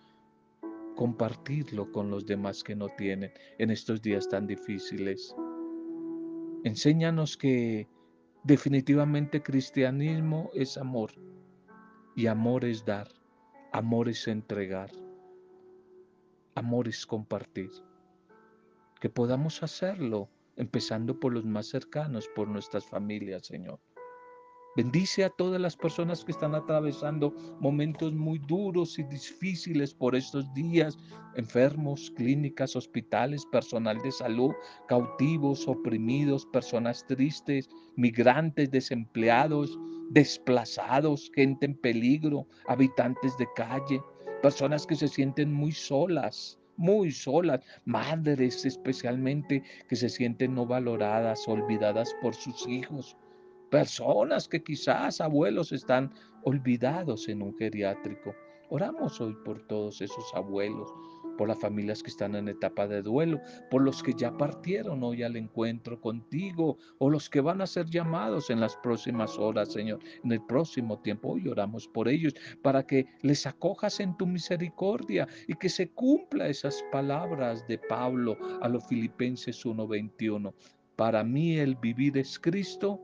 compartirlo 0.97 1.91
con 1.91 2.11
los 2.11 2.24
demás 2.24 2.62
que 2.62 2.76
no 2.76 2.89
tienen 2.91 3.32
en 3.59 3.70
estos 3.70 4.01
días 4.01 4.28
tan 4.28 4.47
difíciles. 4.47 5.35
Enséñanos 6.64 7.36
que 7.36 7.86
definitivamente 8.42 9.42
cristianismo 9.42 10.50
es 10.54 10.78
amor 10.78 11.12
y 12.16 12.26
amor 12.26 12.64
es 12.64 12.86
dar, 12.86 13.06
amor 13.70 14.08
es 14.08 14.26
entregar, 14.26 14.90
amor 16.54 16.88
es 16.88 17.04
compartir. 17.04 17.70
Que 18.98 19.10
podamos 19.10 19.62
hacerlo 19.62 20.30
empezando 20.56 21.20
por 21.20 21.34
los 21.34 21.44
más 21.44 21.66
cercanos, 21.66 22.30
por 22.34 22.48
nuestras 22.48 22.86
familias, 22.86 23.46
Señor. 23.46 23.78
Bendice 24.77 25.22
a 25.22 25.31
todas 25.31 25.61
las 25.61 25.77
personas 25.77 26.25
que 26.25 26.33
están 26.33 26.53
atravesando 26.57 27.33
momentos 27.61 28.12
muy 28.12 28.41
duros 28.41 28.99
y 28.99 29.05
difíciles 29.05 29.95
por 29.95 30.16
estos 30.16 30.53
días, 30.53 30.99
enfermos, 31.37 32.12
clínicas, 32.16 32.75
hospitales, 32.75 33.47
personal 33.47 33.99
de 34.03 34.11
salud, 34.11 34.51
cautivos, 34.89 35.68
oprimidos, 35.68 36.45
personas 36.47 37.07
tristes, 37.07 37.68
migrantes, 37.95 38.68
desempleados, 38.72 39.79
desplazados, 40.11 41.31
gente 41.37 41.66
en 41.66 41.77
peligro, 41.77 42.45
habitantes 42.66 43.39
de 43.39 43.47
calle, 43.55 44.03
personas 44.43 44.89
que 44.89 44.97
se 44.97 45.07
sienten 45.07 45.53
muy 45.53 45.70
solas, 45.70 46.59
muy 46.77 47.12
solas, 47.12 47.61
madres 47.85 48.64
especialmente 48.64 49.62
que 49.89 49.95
se 49.95 50.09
sienten 50.09 50.57
no 50.57 50.66
valoradas, 50.66 51.47
olvidadas 51.47 52.12
por 52.20 52.35
sus 52.35 52.66
hijos 52.66 53.16
personas 53.70 54.48
que 54.48 54.62
quizás 54.62 55.20
abuelos 55.20 55.72
están 55.72 56.12
olvidados 56.44 57.28
en 57.28 57.42
un 57.42 57.56
geriátrico. 57.56 58.34
Oramos 58.70 59.20
hoy 59.20 59.36
por 59.44 59.60
todos 59.66 60.00
esos 60.00 60.24
abuelos, 60.34 60.92
por 61.36 61.48
las 61.48 61.60
familias 61.60 62.02
que 62.02 62.10
están 62.10 62.34
en 62.34 62.48
etapa 62.48 62.86
de 62.86 63.02
duelo, 63.02 63.40
por 63.70 63.82
los 63.82 64.02
que 64.02 64.14
ya 64.14 64.36
partieron 64.36 65.02
hoy 65.02 65.22
al 65.22 65.36
encuentro 65.36 66.00
contigo 66.00 66.78
o 66.98 67.10
los 67.10 67.28
que 67.28 67.40
van 67.40 67.60
a 67.60 67.66
ser 67.66 67.86
llamados 67.86 68.50
en 68.50 68.60
las 68.60 68.76
próximas 68.76 69.38
horas, 69.38 69.72
Señor, 69.72 70.00
en 70.22 70.32
el 70.32 70.42
próximo 70.46 71.00
tiempo. 71.00 71.32
Hoy 71.32 71.48
oramos 71.48 71.88
por 71.88 72.08
ellos 72.08 72.34
para 72.62 72.86
que 72.86 73.06
les 73.22 73.46
acojas 73.46 74.00
en 74.00 74.16
tu 74.16 74.26
misericordia 74.26 75.28
y 75.48 75.54
que 75.54 75.68
se 75.68 75.90
cumpla 75.90 76.48
esas 76.48 76.84
palabras 76.92 77.66
de 77.66 77.78
Pablo 77.78 78.36
a 78.60 78.68
los 78.68 78.86
Filipenses 78.86 79.64
1:21. 79.64 80.54
Para 80.96 81.24
mí 81.24 81.58
el 81.58 81.74
vivir 81.76 82.16
es 82.18 82.38
Cristo 82.38 83.00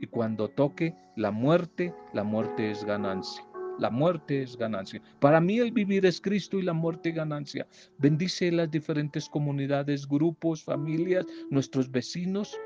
y 0.00 0.06
cuando 0.06 0.48
toque 0.48 0.94
la 1.16 1.30
muerte, 1.30 1.94
la 2.12 2.24
muerte 2.24 2.70
es 2.70 2.84
ganancia. 2.84 3.44
la 3.78 3.88
muerte 3.88 4.42
es 4.42 4.58
ganancia. 4.58 5.00
Para 5.20 5.40
mí 5.40 5.58
el 5.58 5.72
vivir 5.72 6.04
es 6.04 6.20
Cristo 6.20 6.58
y 6.58 6.62
la 6.62 6.74
muerte 6.74 7.12
ganancia. 7.12 7.66
Bendice 7.96 8.52
las 8.52 8.70
diferentes 8.70 9.26
comunidades, 9.26 10.06
grupos, 10.06 10.62
familias, 10.62 11.24
nuestros 11.50 11.90
vecinos. 11.90 12.60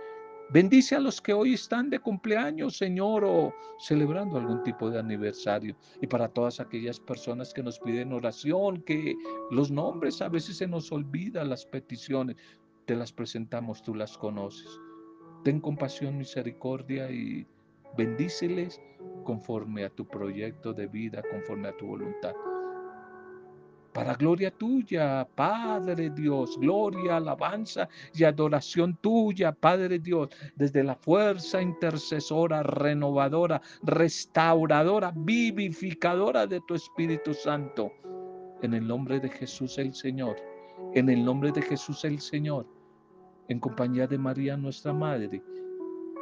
Bendice 0.51 0.97
a 0.97 1.01
los 1.01 1.20
que 1.20 1.32
hoy 1.32 1.55
están 1.55 1.89
de 1.89 2.01
cumpleaños, 2.01 2.76
Señor, 2.76 3.24
o 3.24 3.55
celebrando 3.78 4.39
algún 4.39 4.64
tipo 4.64 4.91
de 4.91 4.99
aniversario. 4.99 5.76
Y 6.03 6.09
para 6.09 6.28
todas 6.28 6.59
aquellas 6.59 6.99
personas 6.99 7.55
que 7.55 7.62
nos 7.62 7.78
piden 7.78 8.12
oración, 8.12 8.82
que 8.82 9.14
los 9.53 9.70
nombres 9.70 10.20
a 10.20 10.28
veces 10.28 10.57
se 10.57 10.66
nos 10.66 10.91
olvidan, 10.91 11.49
las 11.49 11.64
peticiones, 11.64 12.37
te 12.87 12.97
las 12.97 13.12
presentamos, 13.12 13.82
tú 13.82 13.95
las 13.95 14.18
conoces. 14.18 14.68
Ten 15.45 15.61
compasión, 15.61 16.16
misericordia 16.16 17.11
y 17.11 17.47
bendíceles 17.97 18.80
conforme 19.24 19.84
a 19.84 19.90
tu 19.90 20.07
proyecto 20.07 20.72
de 20.72 20.86
vida, 20.86 21.22
conforme 21.30 21.68
a 21.68 21.76
tu 21.76 21.86
voluntad. 21.86 22.34
Para 23.92 24.14
gloria 24.14 24.51
tuya, 24.51 25.28
Padre 25.36 26.11
Dios, 26.11 26.59
gloria, 26.59 27.18
alabanza 27.18 27.88
y 28.12 28.24
adoración 28.24 28.97
tuya, 29.01 29.53
Padre 29.53 30.01
Dios, 30.01 30.30
desde 30.57 30.82
la 30.82 30.97
fuerza 30.97 31.62
intercesora, 31.62 32.64
renovadora, 32.64 33.62
restauradora, 33.84 35.12
vivificadora 35.14 36.45
de 36.45 36.61
tu 36.66 36.74
Espíritu 36.74 37.34
Santo. 37.34 37.92
En 38.62 38.74
el 38.74 38.84
nombre 38.84 39.20
de 39.20 39.28
Jesús 39.28 39.78
el 39.78 39.95
Señor, 39.95 40.36
en 40.95 41.09
el 41.09 41.24
nombre 41.24 41.53
de 41.53 41.62
Jesús 41.62 42.05
el 42.05 42.20
Señor, 42.20 42.66
en 43.49 43.61
compañía 43.61 44.07
de 44.07 44.18
María 44.18 44.57
nuestra 44.57 44.92
Madre, 44.92 45.42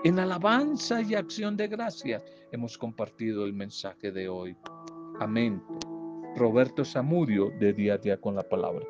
en 0.05 0.19
alabanza 0.19 1.01
y 1.01 1.15
acción 1.15 1.57
de 1.57 1.69
gracias 1.69 2.23
hemos 2.51 2.77
compartido 2.77 3.45
el 3.45 3.53
mensaje 3.53 4.11
de 4.11 4.29
hoy. 4.29 4.57
Amén. 5.21 5.63
Roberto 6.37 6.85
Zamudio 6.85 7.51
de 7.61 7.73
Día 7.73 7.95
a 7.95 7.99
Día 7.99 8.21
con 8.21 8.35
la 8.35 8.43
Palabra. 8.43 8.85